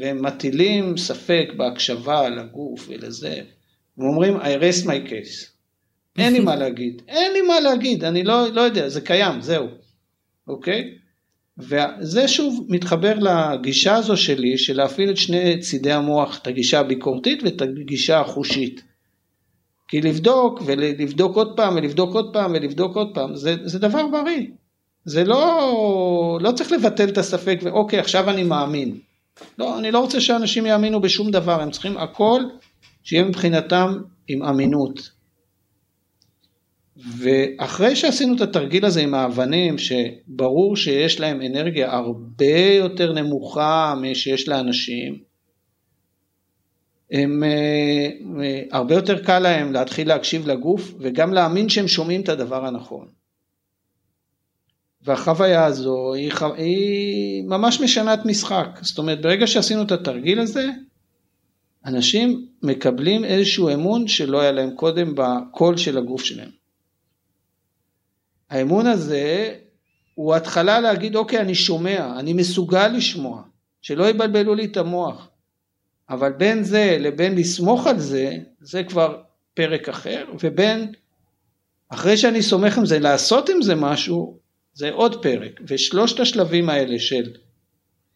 והם 0.00 0.26
מטילים 0.26 0.96
ספק 0.96 1.48
בהקשבה 1.56 2.28
לגוף 2.28 2.88
ולזה, 2.88 3.40
הם 3.98 4.06
אומרים, 4.06 4.36
I 4.36 4.44
rest 4.44 4.86
my 4.86 5.10
case. 5.10 5.54
אין 6.18 6.32
לי 6.32 6.40
מה 6.40 6.56
להגיד, 6.56 7.02
אין 7.08 7.32
לי 7.32 7.40
מה 7.40 7.60
להגיד, 7.60 8.04
אני 8.04 8.24
לא, 8.24 8.52
לא 8.52 8.60
יודע, 8.60 8.88
זה 8.88 9.00
קיים, 9.00 9.40
זהו, 9.40 9.68
אוקיי? 10.48 10.98
וזה 11.58 12.28
שוב 12.28 12.66
מתחבר 12.68 13.14
לגישה 13.18 13.94
הזו 13.94 14.16
שלי 14.16 14.58
של 14.58 14.76
להפעיל 14.76 15.10
את 15.10 15.16
שני 15.16 15.58
צידי 15.58 15.92
המוח, 15.92 16.38
את 16.38 16.46
הגישה 16.46 16.80
הביקורתית 16.80 17.42
ואת 17.42 17.62
הגישה 17.62 18.20
החושית. 18.20 18.82
כי 19.88 20.00
לבדוק 20.00 20.62
ולבדוק 20.66 21.36
עוד 21.36 21.56
פעם 21.56 21.76
ולבדוק 21.76 22.14
עוד 22.14 22.32
פעם 22.32 22.52
ולבדוק 22.54 22.96
עוד 22.96 23.14
פעם 23.14 23.36
זה, 23.36 23.56
זה 23.64 23.78
דבר 23.78 24.06
בריא. 24.06 24.46
זה 25.04 25.24
לא, 25.24 26.38
לא 26.40 26.52
צריך 26.52 26.72
לבטל 26.72 27.08
את 27.08 27.18
הספק 27.18 27.58
ואוקיי 27.62 27.98
עכשיו 27.98 28.30
אני 28.30 28.42
מאמין. 28.42 28.98
לא, 29.58 29.78
אני 29.78 29.90
לא 29.90 29.98
רוצה 29.98 30.20
שאנשים 30.20 30.66
יאמינו 30.66 31.00
בשום 31.00 31.30
דבר, 31.30 31.60
הם 31.60 31.70
צריכים 31.70 31.96
הכל 31.96 32.42
שיהיה 33.02 33.24
מבחינתם 33.24 33.94
עם 34.28 34.42
אמינות. 34.42 35.10
ואחרי 36.96 37.96
שעשינו 37.96 38.36
את 38.36 38.40
התרגיל 38.40 38.84
הזה 38.84 39.00
עם 39.00 39.14
האבנים, 39.14 39.76
שברור 39.78 40.76
שיש 40.76 41.20
להם 41.20 41.42
אנרגיה 41.42 41.92
הרבה 41.92 42.58
יותר 42.76 43.12
נמוכה 43.12 43.94
משיש 44.00 44.48
לאנשים, 44.48 45.18
הם, 47.10 47.44
אה, 47.44 48.10
אה, 48.42 48.62
הרבה 48.72 48.94
יותר 48.94 49.24
קל 49.24 49.38
להם 49.38 49.72
להתחיל 49.72 50.08
להקשיב 50.08 50.48
לגוף 50.48 50.94
וגם 50.98 51.32
להאמין 51.32 51.68
שהם 51.68 51.88
שומעים 51.88 52.20
את 52.20 52.28
הדבר 52.28 52.66
הנכון. 52.66 53.08
והחוויה 55.02 55.64
הזו 55.64 56.14
היא, 56.14 56.32
היא 56.56 57.44
ממש 57.44 57.80
משנת 57.80 58.24
משחק, 58.24 58.78
זאת 58.82 58.98
אומרת 58.98 59.22
ברגע 59.22 59.46
שעשינו 59.46 59.82
את 59.82 59.92
התרגיל 59.92 60.40
הזה, 60.40 60.70
אנשים 61.86 62.46
מקבלים 62.62 63.24
איזשהו 63.24 63.74
אמון 63.74 64.08
שלא 64.08 64.40
היה 64.40 64.52
להם 64.52 64.70
קודם 64.70 65.14
בקול 65.14 65.76
של 65.76 65.98
הגוף 65.98 66.24
שלהם. 66.24 66.63
האמון 68.54 68.86
הזה 68.86 69.54
הוא 70.14 70.34
התחלה 70.34 70.80
להגיד 70.80 71.16
אוקיי 71.16 71.40
אני 71.40 71.54
שומע, 71.54 72.18
אני 72.18 72.32
מסוגל 72.32 72.88
לשמוע, 72.88 73.42
שלא 73.82 74.08
יבלבלו 74.08 74.54
לי 74.54 74.64
את 74.64 74.76
המוח. 74.76 75.28
אבל 76.10 76.32
בין 76.32 76.64
זה 76.64 76.96
לבין 77.00 77.34
לסמוך 77.34 77.86
על 77.86 77.98
זה, 77.98 78.36
זה 78.60 78.84
כבר 78.84 79.22
פרק 79.54 79.88
אחר, 79.88 80.24
ובין 80.42 80.92
אחרי 81.88 82.16
שאני 82.16 82.42
סומך 82.42 82.78
עם 82.78 82.86
זה, 82.86 82.98
לעשות 82.98 83.48
עם 83.48 83.62
זה 83.62 83.74
משהו, 83.74 84.38
זה 84.72 84.90
עוד 84.90 85.22
פרק. 85.22 85.60
ושלושת 85.66 86.20
השלבים 86.20 86.68
האלה 86.70 86.98
של 86.98 87.30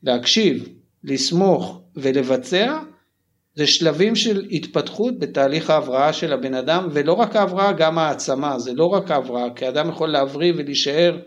להקשיב, 0.03 0.69
לסמוך 1.05 1.81
ולבצע, 1.97 2.79
זה 3.59 3.67
שלבים 3.67 4.17
של 4.17 4.47
התפתחות 4.51 5.19
בתהליך 5.19 5.71
ההבראה 5.71 6.13
של 6.13 6.33
הבן 6.33 6.55
אדם, 6.55 6.89
ולא 6.93 7.13
רק 7.13 7.37
ההבראה, 7.37 7.73
גם 7.73 7.99
העצמה, 7.99 8.59
זה 8.59 8.73
לא 8.75 8.87
רק 8.87 9.11
ההבראה, 9.11 9.55
כי 9.57 9.69
אדם 9.69 9.89
יכול 9.89 10.09
להבריא 10.09 10.53
ולהישאר 10.57 11.19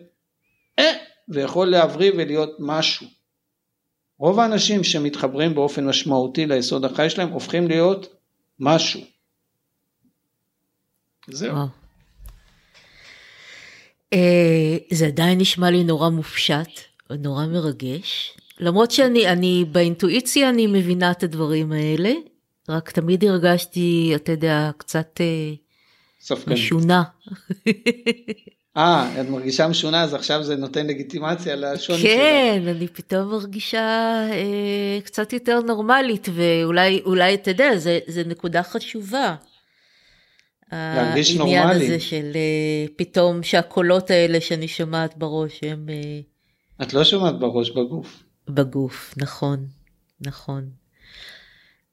אה, 0.79 0.91
ויכול 1.29 1.67
להבריא 1.67 2.11
ולהיות 2.17 2.55
משהו. 2.59 3.07
רוב 4.19 4.39
האנשים 4.39 4.83
שמתחברים 4.83 5.55
באופן 5.55 5.85
משמעותי 5.85 6.45
ליסוד 6.45 6.85
החי 6.85 7.09
שלהם 7.09 7.29
הופכים 7.29 7.67
להיות 7.67 8.15
משהו. 8.59 9.01
זהו. 11.27 11.55
אה, 14.13 14.77
זה 14.91 15.07
עדיין 15.07 15.39
נשמע 15.39 15.69
לי 15.69 15.83
נורא 15.83 16.09
מופשט, 16.09 16.79
נורא 17.09 17.45
מרגש. 17.45 18.37
למרות 18.61 18.91
שאני 18.91 19.27
אני, 19.27 19.65
באינטואיציה 19.71 20.49
אני 20.49 20.67
מבינה 20.67 21.11
את 21.11 21.23
הדברים 21.23 21.71
האלה, 21.71 22.11
רק 22.69 22.91
תמיד 22.91 23.23
הרגשתי, 23.23 24.11
אתה 24.15 24.31
יודע, 24.31 24.71
קצת 24.77 25.21
אה, 25.21 26.35
משונה. 26.47 27.03
אה, 28.77 29.21
את 29.21 29.29
מרגישה 29.29 29.67
משונה, 29.67 30.03
אז 30.03 30.13
עכשיו 30.13 30.43
זה 30.43 30.55
נותן 30.55 30.87
לגיטימציה 30.87 31.55
לשוני 31.55 31.99
שלך. 31.99 32.11
כן, 32.11 32.63
אני 32.67 32.87
פתאום 32.87 33.31
מרגישה 33.31 34.17
אה, 34.31 34.99
קצת 35.03 35.33
יותר 35.33 35.59
נורמלית, 35.59 36.27
ואולי, 36.33 37.01
אולי, 37.05 37.33
אתה 37.33 37.51
יודע, 37.51 37.77
זה 38.07 38.23
נקודה 38.25 38.63
חשובה. 38.63 39.35
להרגיש 40.71 41.35
נורמלי. 41.35 41.57
העניין 41.57 41.81
הזה 41.83 41.99
של 41.99 42.31
אה, 42.35 42.85
פתאום 42.95 43.43
שהקולות 43.43 44.09
האלה 44.09 44.41
שאני 44.41 44.67
שומעת 44.67 45.17
בראש 45.17 45.59
הם... 45.63 45.85
אה, 45.89 46.19
את 46.81 46.93
לא 46.93 47.03
שומעת 47.03 47.39
בראש, 47.39 47.69
בגוף. 47.69 48.23
בגוף, 48.53 49.13
נכון, 49.17 49.65
נכון. 50.21 50.69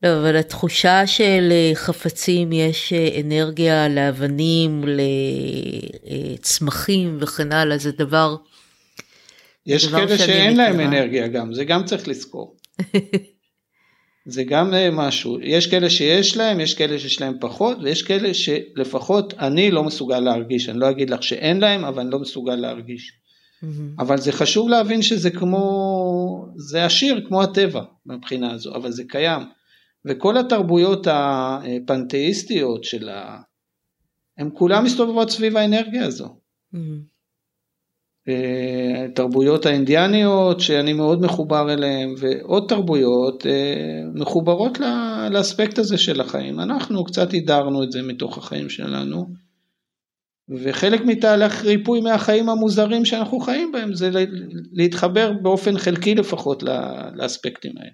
לא, 0.03 0.21
אבל 0.21 0.37
התחושה 0.37 1.07
של 1.07 1.49
אה, 1.51 1.71
חפצים 1.75 2.53
יש 2.53 2.93
אה, 2.93 3.21
אנרגיה 3.21 3.89
לאבנים, 3.89 4.85
לצמחים 6.05 7.19
וכן 7.21 7.53
הלאה, 7.53 7.79
זה 7.79 7.93
דבר... 7.93 8.37
יש 9.67 9.87
דבר 9.87 10.07
כאלה 10.07 10.19
שאין 10.19 10.53
מכירה. 10.53 10.71
להם 10.71 10.81
אנרגיה 10.81 11.29
גם, 11.29 11.55
זה 11.55 11.65
גם 11.65 11.85
צריך 11.85 12.09
לזכור. 12.09 12.57
זה 14.27 14.45
גם 14.45 14.75
אה, 14.75 14.91
משהו, 14.93 15.41
יש 15.41 15.67
כאלה 15.67 15.91
שיש 15.91 16.37
להם, 16.37 16.61
יש 16.61 16.75
כאלה 16.75 16.99
שיש 16.99 17.21
להם 17.21 17.35
פחות, 17.41 17.79
ויש 17.83 18.03
כאלה 18.03 18.35
שלפחות 18.35 19.35
אני 19.39 19.71
לא 19.71 19.85
מסוגל 19.85 20.21
להרגיש, 20.21 20.69
אני 20.69 20.79
לא 20.79 20.91
אגיד 20.91 21.11
לך 21.11 21.23
שאין 21.23 21.61
להם, 21.61 21.85
אבל 21.85 22.01
אני 22.01 22.11
לא 22.11 22.19
מסוגל 22.19 22.55
להרגיש. 22.55 23.13
Mm-hmm. 23.63 23.99
אבל 24.03 24.19
זה 24.19 24.33
חשוב 24.33 24.69
להבין 24.69 25.03
שזה 25.03 25.31
כמו, 25.31 26.47
זה 26.57 26.85
עשיר 26.85 27.25
כמו 27.29 27.43
הטבע 27.43 27.83
מבחינה 28.07 28.53
הזו, 28.53 28.75
אבל 28.75 28.91
זה 28.91 29.03
קיים. 29.09 29.43
וכל 30.05 30.37
התרבויות 30.37 31.07
הפנתאיסטיות 31.11 32.85
של 32.85 33.09
ה... 33.09 33.41
הן 34.39 34.51
כולן 34.55 34.85
מסתובבות 34.85 35.31
סביב 35.31 35.57
האנרגיה 35.57 36.05
הזו. 36.05 36.37
Mm-hmm. 36.75 37.19
תרבויות 39.15 39.67
האינדיאניות 39.67 40.61
שאני 40.61 40.93
מאוד 40.93 41.21
מחובר 41.21 41.73
אליהן 41.73 42.15
ועוד 42.19 42.65
תרבויות 42.69 43.47
אה, 43.47 44.03
מחוברות 44.15 44.79
לאספקט 45.31 45.79
הזה 45.79 45.99
של 45.99 46.21
החיים. 46.21 46.61
אנחנו 46.61 47.05
קצת 47.05 47.31
הידרנו 47.31 47.83
את 47.83 47.93
זה 47.93 48.03
מתוך 48.03 48.39
החיים 48.39 48.69
שלנו 48.69 49.27
וחלק 50.49 51.01
מתהליך 51.01 51.65
ריפוי 51.65 52.01
מהחיים 52.01 52.49
המוזרים 52.49 53.05
שאנחנו 53.05 53.41
חיים 53.41 53.73
בהם 53.73 53.95
זה 53.95 54.11
להתחבר 54.73 55.33
באופן 55.33 55.79
חלקי 55.79 56.15
לפחות 56.15 56.63
לאספקטים 57.15 57.73
האלה. 57.79 57.91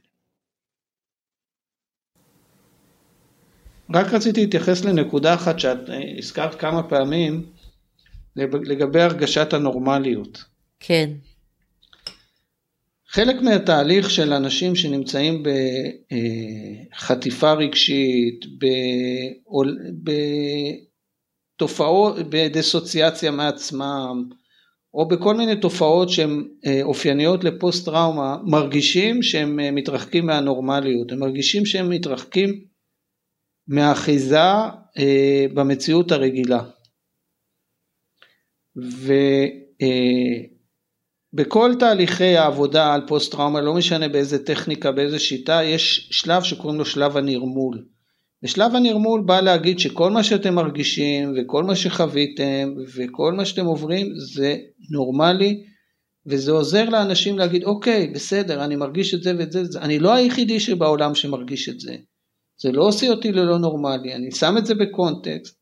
רק 3.95 4.07
רציתי 4.15 4.41
להתייחס 4.41 4.85
לנקודה 4.85 5.35
אחת 5.35 5.59
שאת 5.59 5.91
אה, 5.91 6.01
הזכרת 6.19 6.55
כמה 6.55 6.83
פעמים 6.83 7.47
לגבי 8.37 9.01
הרגשת 9.01 9.53
הנורמליות. 9.53 10.45
כן. 10.81 11.11
חלק 13.09 13.43
מהתהליך 13.43 14.11
של 14.11 14.33
אנשים 14.33 14.75
שנמצאים 14.75 15.43
בחטיפה 16.93 17.53
רגשית, 17.53 18.45
בתופעות, 21.57 22.17
בדיסוציאציה 22.29 23.31
מעצמם, 23.31 24.29
או 24.95 25.09
בכל 25.09 25.35
מיני 25.35 25.57
תופעות 25.57 26.11
שהן 26.11 26.49
אה, 26.67 26.81
אופייניות 26.83 27.45
לפוסט 27.45 27.85
טראומה, 27.85 28.37
מרגישים 28.45 29.23
שהם 29.23 29.61
אה, 29.61 29.71
מתרחקים 29.71 30.27
מהנורמליות, 30.27 31.13
הם 31.13 31.19
מרגישים 31.19 31.67
שהם 31.67 31.91
מתרחקים 31.91 32.65
מהאחיזה 33.69 34.39
אה, 34.99 35.47
במציאות 35.55 36.13
הרגילה. 36.13 36.63
ובכל 41.33 41.71
אה, 41.71 41.77
תהליכי 41.79 42.37
העבודה 42.37 42.95
על 42.95 43.07
פוסט 43.07 43.33
טראומה, 43.33 43.61
לא 43.61 43.75
משנה 43.75 44.09
באיזה 44.09 44.45
טכניקה, 44.45 44.93
באיזה 44.93 45.19
שיטה, 45.19 45.61
יש 45.65 46.09
שלב 46.13 46.43
שקוראים 46.43 46.79
לו 46.79 46.85
שלב 46.85 47.17
הנרמול. 47.17 47.85
ושלב 48.45 48.75
הנרמול 48.75 49.23
בא 49.27 49.41
להגיד 49.41 49.79
שכל 49.79 50.11
מה 50.11 50.25
שאתם 50.25 50.55
מרגישים 50.55 51.35
וכל 51.37 51.65
מה 51.65 51.77
שחוויתם 51.77 52.75
וכל 52.97 53.33
מה 53.33 53.45
שאתם 53.45 53.67
עוברים 53.67 54.07
זה 54.35 54.57
נורמלי 54.91 55.63
וזה 56.27 56.53
עוזר 56.53 56.89
לאנשים 56.89 57.39
להגיד 57.39 57.65
אוקיי 57.65 58.07
בסדר 58.07 58.65
אני 58.65 58.77
מרגיש 58.77 59.15
את 59.15 59.23
זה 59.23 59.33
ואת 59.39 59.53
זה, 59.53 59.81
אני 59.81 59.99
לא 59.99 60.15
היחידי 60.15 60.61
שבעולם 60.61 61.15
שמרגיש 61.15 61.69
את 61.69 61.81
זה. 61.81 61.97
זה 62.63 62.73
לא 62.73 62.83
עושה 62.83 63.09
אותי 63.09 63.33
ללא 63.33 63.59
נורמלי, 63.59 64.15
אני 64.15 64.31
שם 64.31 64.55
את 64.59 64.67
זה 64.67 64.75
בקונטקסט, 64.75 65.59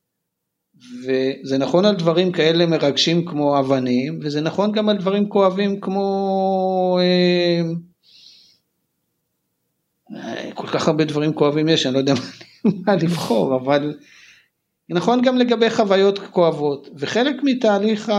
וזה 1.04 1.58
נכון 1.58 1.84
על 1.84 1.96
דברים 1.96 2.32
כאלה 2.32 2.66
מרגשים 2.66 3.24
כמו 3.26 3.58
אבנים, 3.60 4.18
וזה 4.22 4.40
נכון 4.40 4.72
גם 4.72 4.88
על 4.88 4.96
דברים 4.96 5.28
כואבים 5.28 5.80
כמו... 5.80 6.98
אה, 7.00 7.60
כל 10.54 10.66
כך 10.66 10.88
הרבה 10.88 11.04
דברים 11.04 11.32
כואבים 11.32 11.68
יש, 11.68 11.86
אני 11.86 11.94
לא 11.94 11.98
יודע 11.98 12.14
מה 12.86 12.94
לבחור, 12.94 13.56
אבל 13.56 13.94
נכון 14.88 15.22
גם 15.22 15.38
לגבי 15.38 15.70
חוויות 15.70 16.18
כואבות, 16.18 16.88
וחלק 16.96 17.36
מתהליך 17.42 18.12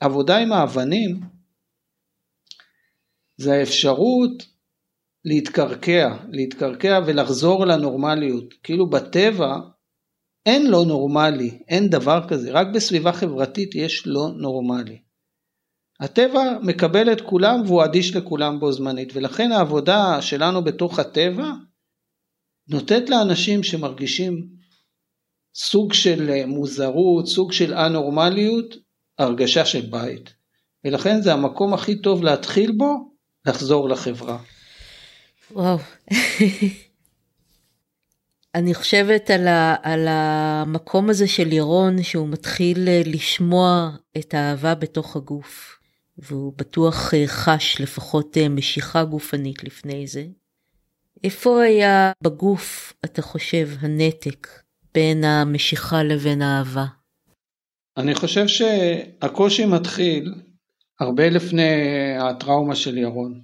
העבודה 0.00 0.36
אה, 0.36 0.42
עם 0.42 0.52
האבנים, 0.52 1.20
זה 3.36 3.52
האפשרות 3.52 4.46
להתקרקע, 5.24 6.16
להתקרקע 6.28 7.00
ולחזור 7.06 7.66
לנורמליות. 7.66 8.54
כאילו 8.62 8.90
בטבע 8.90 9.56
אין 10.46 10.70
לא 10.70 10.84
נורמלי, 10.86 11.58
אין 11.68 11.88
דבר 11.88 12.28
כזה, 12.28 12.52
רק 12.52 12.66
בסביבה 12.74 13.12
חברתית 13.12 13.74
יש 13.74 14.02
לא 14.06 14.28
נורמלי. 14.36 14.98
הטבע 16.00 16.58
מקבל 16.62 17.12
את 17.12 17.20
כולם 17.20 17.62
והוא 17.66 17.84
אדיש 17.84 18.16
לכולם 18.16 18.60
בו 18.60 18.72
זמנית, 18.72 19.12
ולכן 19.14 19.52
העבודה 19.52 20.22
שלנו 20.22 20.64
בתוך 20.64 20.98
הטבע 20.98 21.50
נותנת 22.68 23.10
לאנשים 23.10 23.62
שמרגישים 23.62 24.46
סוג 25.54 25.92
של 25.92 26.46
מוזרות, 26.46 27.26
סוג 27.26 27.52
של 27.52 27.74
א-נורמליות, 27.74 28.76
הרגשה 29.18 29.64
של 29.64 29.80
בית. 29.80 30.32
ולכן 30.84 31.22
זה 31.22 31.32
המקום 31.32 31.74
הכי 31.74 32.00
טוב 32.00 32.22
להתחיל 32.22 32.72
בו 32.76 33.12
לחזור 33.46 33.88
לחברה. 33.88 34.38
וואו. 35.50 35.78
אני 38.54 38.74
חושבת 38.74 39.30
על, 39.30 39.48
ה, 39.48 39.74
על 39.82 40.06
המקום 40.08 41.10
הזה 41.10 41.28
של 41.28 41.52
ירון 41.52 42.02
שהוא 42.02 42.28
מתחיל 42.28 42.88
לשמוע 43.06 43.90
את 44.16 44.34
האהבה 44.34 44.74
בתוך 44.74 45.16
הגוף 45.16 45.79
והוא 46.18 46.52
בטוח 46.56 47.14
אה, 47.14 47.26
חש 47.26 47.80
לפחות 47.80 48.36
אה, 48.36 48.48
משיכה 48.48 49.04
גופנית 49.04 49.64
לפני 49.64 50.06
זה. 50.06 50.26
איפה 51.24 51.62
היה 51.62 52.12
בגוף, 52.22 52.92
אתה 53.04 53.22
חושב, 53.22 53.68
הנתק 53.80 54.48
בין 54.94 55.24
המשיכה 55.24 56.02
לבין 56.02 56.42
האהבה? 56.42 56.84
אני 57.96 58.14
חושב 58.14 58.46
שהקושי 58.46 59.64
מתחיל 59.64 60.34
הרבה 61.00 61.30
לפני 61.30 61.72
הטראומה 62.18 62.74
של 62.74 62.98
ירון. 62.98 63.40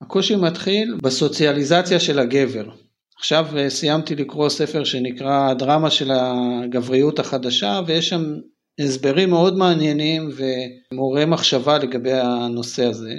הקושי 0.00 0.36
מתחיל 0.36 0.98
בסוציאליזציה 1.02 2.00
של 2.00 2.18
הגבר. 2.18 2.70
עכשיו 3.18 3.46
אה, 3.56 3.70
סיימתי 3.70 4.14
לקרוא 4.14 4.48
ספר 4.48 4.84
שנקרא 4.84 5.50
הדרמה 5.50 5.90
של 5.90 6.10
הגבריות 6.10 7.18
החדשה 7.18 7.80
ויש 7.86 8.08
שם 8.08 8.22
הסברים 8.78 9.30
מאוד 9.30 9.56
מעניינים 9.56 10.28
ומעוררי 10.36 11.24
מחשבה 11.24 11.78
לגבי 11.78 12.12
הנושא 12.12 12.84
הזה. 12.84 13.14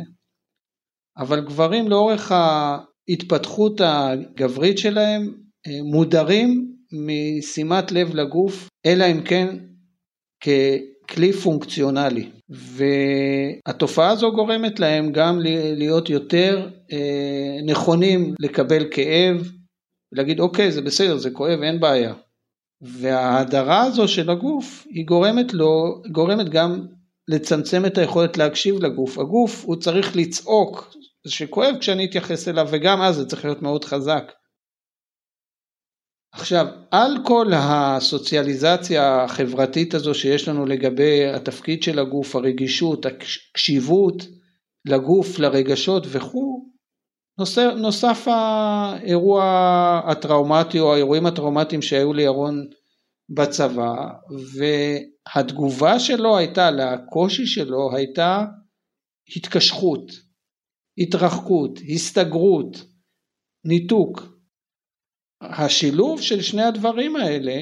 אבל 1.18 1.40
גברים 1.40 1.88
לאורך 1.88 2.32
ההתפתחות 2.32 3.82
הגברית 3.84 4.78
שלהם 4.78 5.34
אה, 5.68 5.84
מודרים 5.84 6.76
משימת 6.92 7.92
לב 7.92 8.16
לגוף, 8.16 8.70
אלא 8.86 9.06
אם 9.12 9.22
כן 9.24 9.56
ככלי 10.42 11.34
פונקציונלי. 11.34 12.30
והתופעה 12.50 14.10
הזו 14.10 14.32
גורמת 14.32 14.80
להם 14.80 15.12
גם 15.12 15.40
להיות 15.78 16.10
יותר 16.10 16.70
אה, 16.92 17.58
נכונים 17.66 18.34
לקבל 18.40 18.88
כאב, 18.92 19.52
ולהגיד 20.14 20.40
אוקיי 20.40 20.72
זה 20.72 20.82
בסדר 20.82 21.18
זה 21.18 21.32
כואב 21.32 21.62
אין 21.62 21.80
בעיה. 21.80 22.14
וההדרה 22.82 23.84
הזו 23.84 24.08
של 24.08 24.30
הגוף 24.30 24.86
היא 24.90 25.06
גורמת 25.06 25.54
לו, 25.54 26.02
גורמת 26.12 26.50
גם 26.50 26.88
לצמצם 27.28 27.86
את 27.86 27.98
היכולת 27.98 28.38
להקשיב 28.38 28.76
לגוף. 28.84 29.18
הגוף 29.18 29.64
הוא 29.66 29.76
צריך 29.76 30.16
לצעוק, 30.16 30.96
שכואב 31.28 31.76
כשאני 31.80 32.06
אתייחס 32.06 32.48
אליו 32.48 32.68
וגם 32.72 33.02
אז 33.02 33.16
זה 33.16 33.26
צריך 33.26 33.46
להיות 33.46 33.62
מאוד 33.62 33.86
חזק. 33.86 34.32
עכשיו, 36.32 36.66
על 36.92 37.18
כל 37.26 37.48
הסוציאליזציה 37.54 39.24
החברתית 39.24 39.94
הזו 39.94 40.14
שיש 40.14 40.48
לנו 40.48 40.66
לגבי 40.66 41.26
התפקיד 41.26 41.84
של 41.84 42.00
הגוף, 42.00 42.36
הרגישות, 42.36 43.06
הקשיבות 43.06 44.24
לגוף, 44.86 45.40
לרגשות 45.40 46.04
וכו', 46.08 46.69
נוסף 47.78 48.28
האירוע 48.28 49.44
הטראומטי 50.06 50.80
או 50.80 50.94
האירועים 50.94 51.26
הטראומטיים 51.26 51.82
שהיו 51.82 52.14
לירון 52.14 52.68
בצבא, 53.30 53.94
והתגובה 55.36 56.00
שלו 56.00 56.38
הייתה, 56.38 56.72
לקושי 56.72 57.46
שלו 57.46 57.96
הייתה 57.96 58.46
התקשחות, 59.36 60.12
התרחקות, 60.98 61.80
הסתגרות, 61.94 62.78
ניתוק. 63.66 64.40
השילוב 65.42 66.22
של 66.22 66.42
שני 66.42 66.64
הדברים 66.64 67.16
האלה 67.16 67.62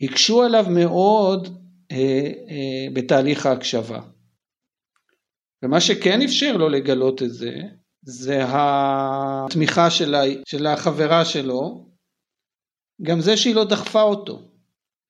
הקשו 0.00 0.42
עליו 0.42 0.64
מאוד 0.70 1.48
אה, 1.92 2.30
אה, 2.48 2.86
בתהליך 2.92 3.46
ההקשבה. 3.46 4.00
ומה 5.64 5.80
שכן 5.80 6.22
אפשר 6.22 6.56
לו 6.56 6.68
לגלות 6.68 7.22
את 7.22 7.30
זה, 7.30 7.52
זה 8.02 8.40
התמיכה 8.46 9.90
של, 9.90 10.14
של 10.46 10.66
החברה 10.66 11.24
שלו, 11.24 11.86
גם 13.02 13.20
זה 13.20 13.36
שהיא 13.36 13.54
לא 13.54 13.64
דחפה 13.64 14.02
אותו, 14.02 14.42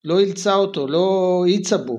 לא 0.05 0.21
אילצה 0.21 0.55
אותו, 0.55 0.87
לא 0.87 1.41
האיצה 1.45 1.79
בו. 1.79 1.99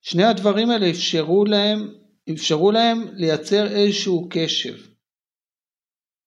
שני 0.00 0.24
הדברים 0.24 0.70
האלה 0.70 0.90
אפשרו 0.90 1.44
להם, 1.44 1.94
אפשרו 2.34 2.72
להם 2.72 2.98
לייצר 3.12 3.66
איזשהו 3.66 4.28
קשב. 4.30 4.74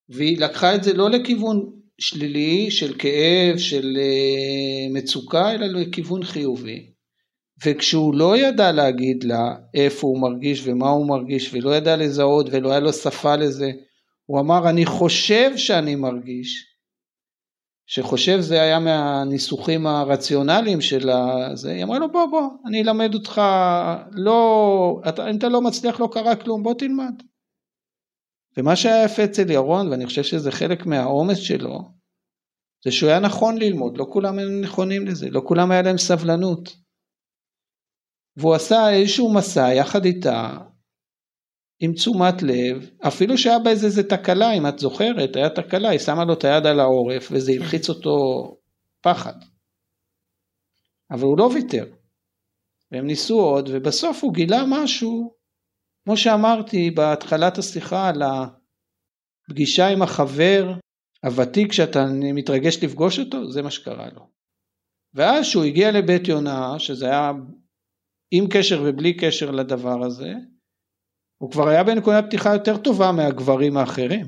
והיא 0.09 0.37
לקחה 0.37 0.75
את 0.75 0.83
זה 0.83 0.93
לא 0.93 1.09
לכיוון 1.09 1.81
שלילי 1.97 2.71
של 2.71 2.93
כאב, 2.99 3.57
של 3.57 3.97
אה, 3.97 4.93
מצוקה, 4.93 5.51
אלא 5.51 5.65
לכיוון 5.65 6.23
חיובי. 6.23 6.94
וכשהוא 7.63 8.15
לא 8.15 8.37
ידע 8.37 8.71
להגיד 8.71 9.23
לה 9.23 9.55
איפה 9.73 10.07
הוא 10.07 10.21
מרגיש 10.21 10.67
ומה 10.67 10.89
הוא 10.89 11.07
מרגיש 11.07 11.53
ולא 11.53 11.75
ידע 11.75 11.95
לזהות 11.95 12.47
ולא 12.51 12.71
היה 12.71 12.79
לו 12.79 12.93
שפה 12.93 13.35
לזה, 13.35 13.71
הוא 14.25 14.39
אמר 14.39 14.69
אני 14.69 14.85
חושב 14.85 15.57
שאני 15.57 15.95
מרגיש, 15.95 16.75
שחושב 17.87 18.39
זה 18.39 18.61
היה 18.61 18.79
מהניסוחים 18.79 19.87
הרציונליים 19.87 20.81
של 20.81 21.09
זה, 21.53 21.71
היא 21.71 21.83
אמרה 21.83 21.99
לו 21.99 22.11
בוא 22.11 22.25
בוא 22.25 22.49
אני 22.67 22.81
אלמד 22.81 23.13
אותך, 23.13 23.41
לא, 24.11 25.01
אתה, 25.09 25.29
אם 25.29 25.37
אתה 25.37 25.49
לא 25.49 25.61
מצליח 25.61 25.99
לא 25.99 26.09
קרה 26.11 26.35
כלום 26.35 26.63
בוא 26.63 26.73
תלמד. 26.73 27.13
ומה 28.57 28.75
שהיה 28.75 29.03
יפה 29.03 29.23
אצל 29.23 29.51
ירון 29.51 29.87
ואני 29.87 30.05
חושב 30.05 30.23
שזה 30.23 30.51
חלק 30.51 30.85
מהעומס 30.85 31.37
שלו, 31.37 31.79
זה 32.83 32.91
שהוא 32.91 33.09
היה 33.09 33.19
נכון 33.19 33.57
ללמוד, 33.57 33.97
לא 33.97 34.05
כולם 34.09 34.37
היו 34.37 34.49
נכונים 34.49 35.07
לזה, 35.07 35.29
לא 35.29 35.41
כולם 35.45 35.71
היה 35.71 35.81
להם 35.81 35.97
סבלנות. 35.97 36.84
והוא 38.37 38.55
עשה 38.55 38.89
איזשהו 38.89 39.33
מסע 39.33 39.73
יחד 39.73 40.05
איתה 40.05 40.57
עם 41.79 41.93
תשומת 41.93 42.41
לב, 42.41 42.89
אפילו 43.07 43.37
שהיה 43.37 43.59
בה 43.59 43.69
איזה 43.69 44.03
תקלה, 44.03 44.51
אם 44.51 44.67
את 44.67 44.79
זוכרת, 44.79 45.35
היה 45.35 45.49
תקלה, 45.49 45.89
היא 45.89 45.99
שמה 45.99 46.25
לו 46.25 46.33
את 46.33 46.43
היד 46.43 46.65
על 46.65 46.79
העורף 46.79 47.27
וזה 47.31 47.51
הלחיץ 47.51 47.89
אותו 47.89 48.15
פחד. 49.01 49.33
אבל 51.11 51.23
הוא 51.23 51.37
לא 51.37 51.49
ויתר. 51.53 51.85
והם 52.91 53.05
ניסו 53.05 53.39
עוד, 53.39 53.69
ובסוף 53.73 54.23
הוא 54.23 54.33
גילה 54.33 54.63
משהו, 54.69 55.35
כמו 56.03 56.17
שאמרתי 56.17 56.91
בהתחלת 56.91 57.57
השיחה 57.57 58.09
על 58.09 58.21
הפגישה 59.49 59.87
עם 59.87 60.01
החבר 60.01 60.73
הוותיק 61.23 61.71
שאתה 61.71 62.05
מתרגש 62.33 62.83
לפגוש 62.83 63.19
אותו, 63.19 63.51
זה 63.51 63.61
מה 63.61 63.71
שקרה 63.71 64.09
לו. 64.13 64.27
ואז 65.13 65.45
שהוא 65.45 65.63
הגיע 65.63 65.91
לבית 65.91 66.27
יונה, 66.27 66.79
שזה 66.79 67.05
היה 67.05 67.31
עם 68.37 68.47
קשר 68.49 68.81
ובלי 68.85 69.13
קשר 69.13 69.51
לדבר 69.51 70.05
הזה, 70.05 70.33
הוא 71.37 71.51
כבר 71.51 71.67
היה 71.67 71.83
בנקודת 71.83 72.25
פתיחה 72.27 72.53
יותר 72.53 72.77
טובה 72.77 73.11
מהגברים 73.11 73.77
האחרים, 73.77 74.25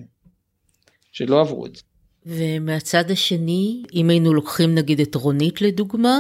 שלא 1.12 1.42
עברו 1.42 1.66
את 1.66 1.76
זה. 1.76 1.82
ומהצד 2.26 3.12
השני, 3.12 3.84
אם 3.94 4.10
היינו 4.10 4.34
לוקחים 4.34 4.76
נגיד 4.76 5.00
את 5.00 5.16
רונית 5.16 5.62
לדוגמה, 5.62 6.20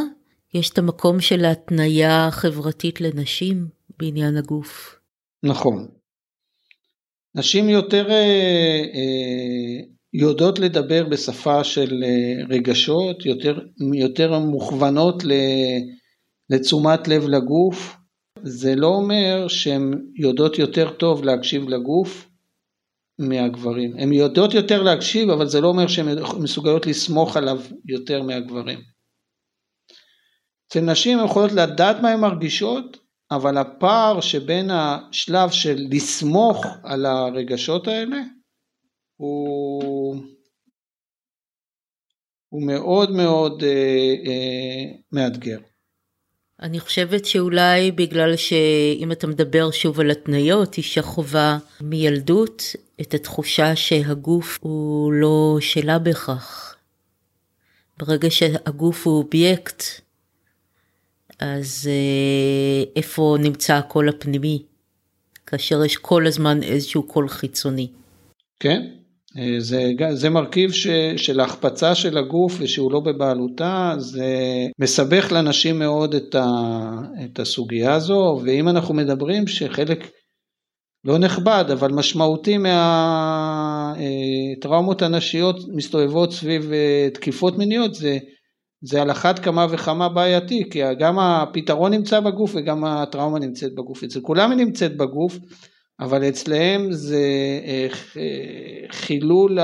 יש 0.54 0.69
את 0.69 0.78
המקום 0.78 1.21
של 1.21 1.45
ההתניה 1.45 2.28
החברתית 2.28 3.02
לנשים 3.02 3.67
בעניין 4.00 4.38
הגוף. 4.38 5.00
נכון. 5.43 5.88
נשים 7.36 7.69
יותר 7.69 8.10
אה, 8.10 8.84
אה, 8.93 9.84
יודעות 10.13 10.60
לדבר 10.60 11.10
בשפה 11.10 11.63
של 11.63 12.04
אה, 12.04 12.45
רגשות, 12.50 13.26
יותר, 13.26 13.60
יותר 13.93 14.39
מוכוונות 14.39 15.23
ל... 15.23 15.32
לתשומת 16.49 17.07
לב 17.07 17.23
לגוף, 17.27 17.97
זה 18.43 18.75
לא 18.75 18.88
אומר 18.88 19.47
שהן 19.47 20.12
יודעות 20.15 20.60
יותר 20.60 20.93
טוב 20.93 21.23
להקשיב 21.23 21.69
לגוף 21.69 22.29
מהגברים. 23.19 23.97
הן 23.97 24.13
יודעות 24.13 24.53
יותר 24.53 24.83
להקשיב, 24.83 25.29
אבל 25.29 25.47
זה 25.47 25.62
לא 25.62 25.67
אומר 25.67 25.88
שהן 25.88 26.07
מסוגלות 26.39 26.86
לסמוך 26.86 27.38
עליו 27.38 27.62
יותר 27.86 28.23
מהגברים. 28.23 28.79
אצל 30.67 30.81
נשים 30.81 31.19
הן 31.19 31.25
יכולות 31.25 31.52
לדעת 31.52 32.02
מה 32.02 32.10
הן 32.10 32.19
מרגישות, 32.19 32.98
אבל 33.31 33.58
הפער 33.58 34.21
שבין 34.21 34.69
השלב 34.71 35.52
של 35.52 35.77
לסמוך 35.91 36.65
על 36.83 37.06
הרגשות 37.06 37.87
האלה 37.87 38.17
הוא, 39.15 40.15
הוא 42.50 42.67
מאוד 42.67 43.12
מאוד 43.12 43.63
אה, 43.63 44.13
אה, 44.27 45.00
מאתגר. 45.12 45.60
אני 46.62 46.79
חושבת 46.79 47.25
שאולי 47.25 47.91
בגלל 47.91 48.35
שאם 48.35 49.12
אתה 49.12 49.27
מדבר 49.27 49.71
שוב 49.71 49.99
על 49.99 50.12
התניות, 50.12 50.77
אישה 50.77 51.01
חווה 51.01 51.58
מילדות 51.81 52.63
את 53.01 53.13
התחושה 53.13 53.75
שהגוף 53.75 54.58
הוא 54.62 55.13
לא 55.13 55.58
שלה 55.60 55.99
בהכרח. 55.99 56.75
ברגע 57.97 58.31
שהגוף 58.31 59.08
הוא 59.08 59.17
אובייקט, 59.17 59.83
אז 61.39 61.89
אה, 61.91 62.83
איפה 62.95 63.37
נמצא 63.39 63.73
הקול 63.73 64.10
הפנימי? 64.10 64.63
כאשר 65.45 65.85
יש 65.85 65.97
כל 65.97 66.27
הזמן 66.27 66.63
איזשהו 66.63 67.03
קול 67.03 67.29
חיצוני. 67.29 67.87
כן, 68.60 68.87
זה, 69.60 69.92
זה 70.13 70.29
מרכיב 70.29 70.71
ש, 70.71 70.88
של 71.17 71.40
ההחפצה 71.40 71.96
של 71.96 72.17
הגוף 72.17 72.56
ושהוא 72.60 72.92
לא 72.92 73.00
בבעלותה, 73.00 73.94
זה 73.98 74.35
מסבך 74.79 75.31
לנשים 75.31 75.79
מאוד 75.79 76.15
את, 76.15 76.35
ה, 76.35 76.46
את 77.25 77.40
הסוגיה 77.40 77.94
הזו, 77.94 78.40
ואם 78.46 78.69
אנחנו 78.69 78.94
מדברים 78.94 79.48
שחלק 79.48 80.12
לא 81.04 81.17
נכבד, 81.17 81.65
אבל 81.73 81.92
משמעותי 81.92 82.58
מהטראומות 84.58 85.02
הנשיות 85.02 85.56
מסתובבות 85.75 86.33
סביב 86.33 86.71
תקיפות 87.13 87.58
מיניות, 87.58 87.96
זה, 87.96 88.17
זה 88.81 89.02
על 89.02 89.12
אחת 89.12 89.40
כמה 89.40 89.67
וכמה 89.69 90.10
בעייתי, 90.10 90.69
כי 90.69 90.79
גם 91.00 91.19
הפתרון 91.19 91.94
נמצא 91.94 92.19
בגוף 92.19 92.52
וגם 92.56 92.83
הטראומה 92.85 93.40
נמצאת 93.40 93.75
בגוף. 93.75 94.04
אצל 94.04 94.19
כולם 94.21 94.52
היא 94.52 94.65
נמצאת 94.65 94.98
בגוף, 94.98 95.38
אבל 96.00 96.29
אצלהם 96.29 96.91
זה 96.91 97.23
חילול 98.91 99.58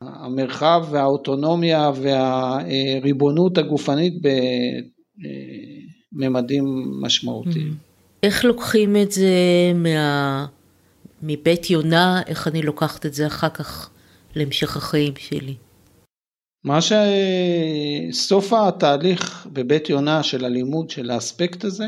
המרחב 0.00 0.84
והאוטונומיה 0.90 1.90
והריבונות 1.94 3.58
הגופנית 3.58 4.14
בממדים 6.12 6.64
משמעותיים. 7.00 7.74
איך 8.22 8.44
לוקחים 8.44 8.96
את 8.96 9.12
זה 9.12 9.32
מה... 9.74 10.46
מבית 11.22 11.70
יונה, 11.70 12.22
איך 12.26 12.48
אני 12.48 12.62
לוקחת 12.62 13.06
את 13.06 13.14
זה 13.14 13.26
אחר 13.26 13.48
כך 13.48 13.90
להמשך 14.34 14.76
החיים 14.76 15.12
שלי? 15.18 15.54
מה 16.64 16.78
שסוף 16.80 18.52
התהליך 18.52 19.46
בבית 19.52 19.88
יונה 19.88 20.22
של 20.22 20.44
הלימוד 20.44 20.90
של 20.90 21.10
האספקט 21.10 21.64
הזה, 21.64 21.86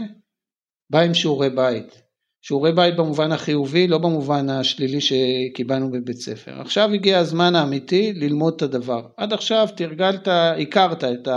בא 0.91 1.01
עם 1.01 1.14
שיעורי 1.14 1.51
בית. 1.51 2.01
שיעורי 2.45 2.72
בית 2.72 2.97
במובן 2.97 3.32
החיובי, 3.32 3.86
לא 3.86 3.99
במובן 3.99 4.51
השלילי 4.51 5.01
שקיבלנו 5.01 5.90
בבית 5.90 6.16
ספר. 6.16 6.61
עכשיו 6.61 6.93
הגיע 6.93 7.18
הזמן 7.18 7.55
האמיתי 7.55 8.12
ללמוד 8.12 8.55
את 8.57 8.62
הדבר. 8.62 9.03
עד 9.16 9.32
עכשיו 9.32 9.68
תרגלת, 9.76 10.28
הכרת 10.62 11.05
את 11.05 11.28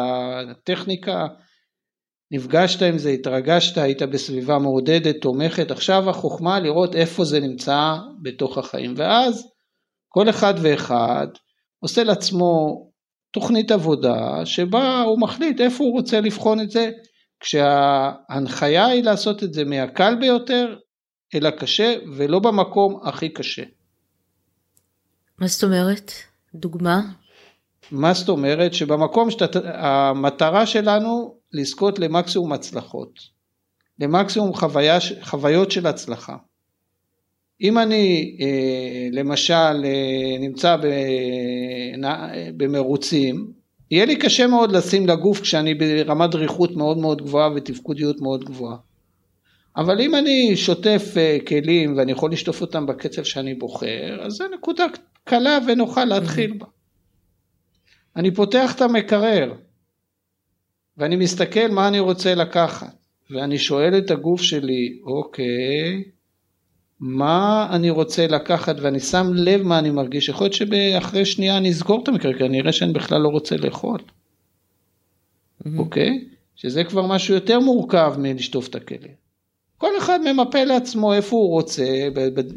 הטכניקה, 0.52 1.28
נפגשת 2.32 2.82
עם 2.82 2.98
זה, 2.98 3.10
התרגשת, 3.10 3.78
היית 3.78 4.02
בסביבה 4.02 4.60
מעודדת, 4.60 5.16
תומכת, 5.22 5.72
עכשיו 5.72 6.10
החוכמה 6.10 6.60
לראות 6.60 6.96
איפה 6.96 7.26
זה 7.26 7.40
נמצא 7.40 7.96
בתוך 8.22 8.58
החיים. 8.58 8.94
ואז 8.98 9.48
כל 10.10 10.30
אחד 10.30 10.54
ואחד 10.62 11.28
עושה 11.84 12.04
לעצמו 12.04 12.86
תוכנית 13.34 13.72
עבודה 13.72 14.46
שבה 14.46 15.02
הוא 15.02 15.22
מחליט 15.22 15.62
איפה 15.62 15.84
הוא 15.84 15.94
רוצה 15.94 16.22
לבחון 16.22 16.60
את 16.60 16.72
זה, 16.72 16.90
כשההנחיה 17.40 18.86
היא 18.86 19.04
לעשות 19.04 19.44
את 19.44 19.54
זה 19.54 19.66
מהקל 19.66 20.16
ביותר 20.16 20.76
אל 21.36 21.46
הקשה 21.46 21.96
ולא 22.18 22.40
במקום 22.40 23.00
הכי 23.04 23.30
קשה. 23.30 23.64
מה 25.40 25.48
זאת 25.48 25.64
אומרת? 25.64 26.12
דוגמה? 26.56 27.02
מה 27.92 28.14
זאת 28.14 28.30
אומרת? 28.30 28.74
שבמקום 28.74 29.30
שהמטרה 29.32 30.66
שלנו 30.66 31.36
לזכות 31.54 32.00
למקסימום 32.00 32.54
הצלחות, 32.54 33.20
למקסימום 34.00 34.54
חוויה, 34.54 34.98
חוויות 35.22 35.72
של 35.72 35.88
הצלחה. 35.88 36.38
אם 37.62 37.78
אני 37.78 38.38
אה, 38.42 39.08
למשל 39.12 39.54
אה, 39.86 40.38
נמצא 40.40 40.78
במרוצים, 42.58 43.52
יהיה 43.92 44.06
לי 44.06 44.16
קשה 44.16 44.48
מאוד 44.48 44.72
לשים 44.72 45.08
לגוף 45.08 45.42
כשאני 45.42 45.74
ברמת 45.74 46.32
דריכות 46.32 46.72
מאוד 46.76 46.98
מאוד 46.98 47.22
גבוהה 47.22 47.50
ותפקודיות 47.56 48.22
מאוד 48.22 48.44
גבוהה. 48.44 48.78
אבל 49.78 50.02
אם 50.02 50.16
אני 50.16 50.58
שוטף 50.58 51.14
אה, 51.18 51.38
כלים 51.48 51.98
ואני 51.98 52.12
יכול 52.12 52.32
לשטוף 52.32 52.62
אותם 52.62 52.86
בקצב 52.86 53.24
שאני 53.24 53.54
בוחר, 53.54 54.18
אז 54.22 54.34
זו 54.34 54.46
נקודה 54.48 54.86
קלה 55.24 55.58
ונוחה 55.68 56.06
להתחיל 56.06 56.54
בה. 56.58 56.66
אני 58.16 58.32
פותח 58.32 58.76
את 58.76 58.82
המקרר 58.82 59.54
ואני 60.98 61.16
מסתכל 61.16 61.68
מה 61.72 61.88
אני 61.88 62.00
רוצה 62.00 62.36
לקחת 62.36 62.96
ואני 63.30 63.58
שואל 63.58 63.98
את 63.98 64.12
הגוף 64.12 64.42
שלי, 64.42 65.00
אוקיי, 65.04 66.04
מה 67.00 67.68
אני 67.72 67.90
רוצה 67.90 68.28
לקחת 68.28 68.76
ואני 68.82 69.00
שם 69.00 69.32
לב 69.34 69.62
מה 69.62 69.80
אני 69.80 69.90
מרגיש, 69.90 70.30
יכול 70.30 70.46
להיות 70.46 70.54
שאחרי 70.54 71.26
שנייה 71.26 71.58
אני 71.58 71.72
אסגור 71.72 72.04
את 72.04 72.08
המקרר, 72.08 72.38
כי 72.38 72.44
אני 72.44 72.62
אראה 72.62 72.72
שאני 72.72 72.94
בכלל 72.94 73.22
לא 73.22 73.30
רוצה 73.30 73.58
לאכול, 73.58 74.00
mm-hmm. 74.00 75.70
אוקיי? 75.78 76.28
שזה 76.56 76.84
כבר 76.84 77.08
משהו 77.08 77.36
יותר 77.36 77.60
מורכב 77.60 78.16
מלשטוף 78.18 78.68
את 78.68 78.76
הכלים. 78.76 79.25
כל 79.78 79.92
אחד 79.98 80.20
ממפה 80.26 80.64
לעצמו 80.64 81.14
איפה 81.14 81.36
הוא 81.36 81.52
רוצה, 81.52 82.08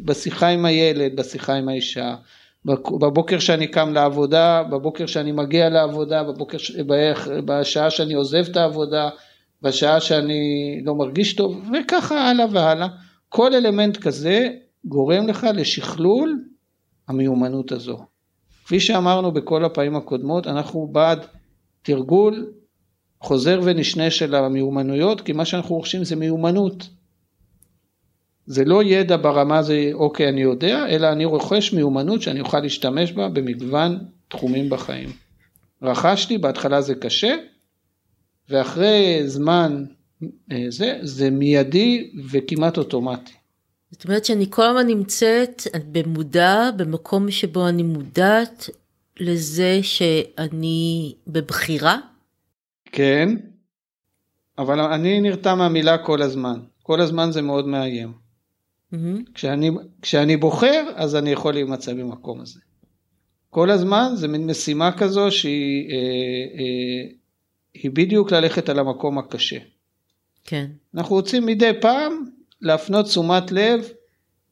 בשיחה 0.05 0.47
עם 0.47 0.65
הילד, 0.65 1.15
בשיחה 1.15 1.53
עם 1.53 1.69
האישה, 1.69 2.15
בבוקר 2.99 3.39
שאני 3.39 3.67
קם 3.67 3.93
לעבודה, 3.93 4.63
בבוקר 4.63 5.05
שאני 5.05 5.31
מגיע 5.31 5.69
לעבודה, 5.69 6.23
בבוקר, 6.23 6.57
בשעה 7.45 7.89
שאני 7.89 8.13
עוזב 8.13 8.43
את 8.51 8.57
העבודה, 8.57 9.09
בשעה 9.61 10.01
שאני 10.01 10.81
לא 10.85 10.95
מרגיש 10.95 11.33
טוב, 11.33 11.63
וככה 11.73 12.29
הלאה 12.29 12.45
והלאה. 12.51 12.87
כל 13.29 13.53
אלמנט 13.53 13.97
כזה 13.97 14.49
גורם 14.85 15.27
לך 15.27 15.47
לשכלול 15.53 16.43
המיומנות 17.07 17.71
הזו. 17.71 17.97
כפי 18.65 18.79
שאמרנו 18.79 19.31
בכל 19.31 19.65
הפעמים 19.65 19.95
הקודמות, 19.95 20.47
אנחנו 20.47 20.87
בעד 20.91 21.25
תרגול 21.81 22.51
חוזר 23.21 23.59
ונשנה 23.63 24.11
של 24.11 24.35
המיומנויות, 24.35 25.21
כי 25.21 25.33
מה 25.33 25.45
שאנחנו 25.45 25.75
רוכשים 25.75 26.03
זה 26.03 26.15
מיומנות. 26.15 26.89
זה 28.49 28.65
לא 28.65 28.83
ידע 28.83 29.17
ברמה 29.17 29.61
זה 29.63 29.89
אוקיי 29.93 30.29
אני 30.29 30.41
יודע, 30.41 30.85
אלא 30.89 31.11
אני 31.11 31.25
רוכש 31.25 31.73
מיומנות 31.73 32.21
שאני 32.21 32.39
אוכל 32.39 32.59
להשתמש 32.59 33.11
בה 33.11 33.29
במגוון 33.29 33.97
תחומים 34.27 34.69
בחיים. 34.69 35.09
רכשתי, 35.81 36.37
בהתחלה 36.37 36.81
זה 36.81 36.95
קשה, 36.95 37.35
ואחרי 38.49 39.21
זמן 39.25 39.85
אה, 40.51 40.65
זה, 40.69 40.99
זה 41.01 41.29
מיידי 41.29 42.11
וכמעט 42.29 42.77
אוטומטי. 42.77 43.33
זאת 43.91 44.05
אומרת 44.05 44.25
שאני 44.25 44.45
כל 44.49 44.63
הזמן 44.63 44.87
נמצאת 44.87 45.61
במודע, 45.91 46.69
במקום 46.77 47.31
שבו 47.31 47.67
אני 47.67 47.83
מודעת 47.83 48.69
לזה 49.19 49.79
שאני 49.81 51.13
בבחירה? 51.27 51.97
כן, 52.85 53.29
אבל 54.57 54.79
אני 54.79 55.21
נרתע 55.21 55.55
מהמילה 55.55 55.97
כל 55.97 56.21
הזמן. 56.21 56.59
כל 56.83 57.01
הזמן 57.01 57.31
זה 57.31 57.41
מאוד 57.41 57.67
מאיים. 57.67 58.28
Mm-hmm. 58.93 59.31
כשאני, 59.33 59.71
כשאני 60.01 60.37
בוחר, 60.37 60.91
אז 60.95 61.15
אני 61.15 61.31
יכול 61.31 61.53
להימצא 61.53 61.93
במקום 61.93 62.41
הזה. 62.41 62.59
כל 63.49 63.71
הזמן 63.71 64.11
זה 64.15 64.27
מין 64.27 64.47
משימה 64.47 64.97
כזו 64.97 65.31
שהיא 65.31 65.89
אה, 65.91 65.95
אה, 66.59 67.11
היא 67.73 67.91
בדיוק 67.91 68.31
ללכת 68.31 68.69
על 68.69 68.79
המקום 68.79 69.17
הקשה. 69.17 69.57
כן. 70.45 70.65
אנחנו 70.95 71.15
רוצים 71.15 71.45
מדי 71.45 71.71
פעם 71.81 72.25
להפנות 72.61 73.05
תשומת 73.05 73.51
לב 73.51 73.89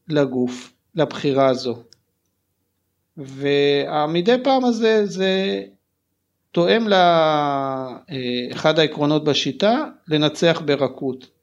לגוף, 0.09 0.73
לבחירה 0.95 1.47
הזו. 1.49 1.83
ומדי 3.17 4.35
פעם 4.43 4.65
הזה 4.65 5.05
זה 5.05 5.63
תואם 6.51 6.87
לאחד 6.87 8.79
העקרונות 8.79 9.23
בשיטה, 9.23 9.85
לנצח 10.07 10.61
ברכות. 10.65 11.36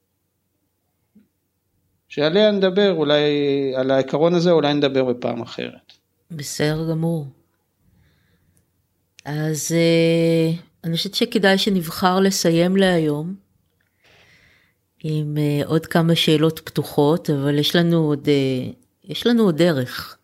שעליה 2.15 2.51
נדבר, 2.51 2.91
אולי 2.91 3.21
על 3.75 3.91
העיקרון 3.91 4.35
הזה 4.35 4.51
אולי 4.51 4.73
נדבר 4.73 5.03
בפעם 5.03 5.41
אחרת. 5.41 5.93
בסדר 6.31 6.89
גמור. 6.89 7.27
אז 9.25 9.71
uh, 9.71 10.57
אני 10.83 10.97
חושבת 10.97 11.15
שכדאי 11.15 11.57
שנבחר 11.57 12.19
לסיים 12.19 12.77
להיום 12.77 13.35
עם 15.03 15.37
uh, 15.37 15.67
עוד 15.67 15.85
כמה 15.85 16.15
שאלות 16.15 16.59
פתוחות, 16.59 17.29
אבל 17.29 17.59
יש 17.59 17.75
לנו 17.75 17.97
עוד, 17.97 18.25
uh, 18.25 19.09
יש 19.09 19.27
לנו 19.27 19.43
עוד 19.43 19.57
דרך. 19.57 20.17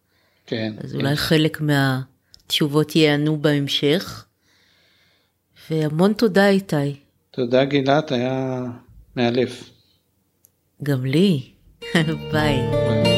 כן. 0.46 0.74
אז 0.84 0.96
אולי 0.96 1.10
כן. 1.10 1.16
חלק 1.16 1.62
מהתשובות 1.62 2.96
ייענו 2.96 3.38
בהמשך. 3.38 4.26
והמון 5.70 6.14
תודה 6.14 6.50
איתי. 6.50 6.96
תודה 7.32 7.66
גילת, 7.66 8.12
היה 8.12 8.64
מאלף. 9.16 9.70
גם 10.84 11.06
לי. 11.06 11.51
Bye. 12.32 13.11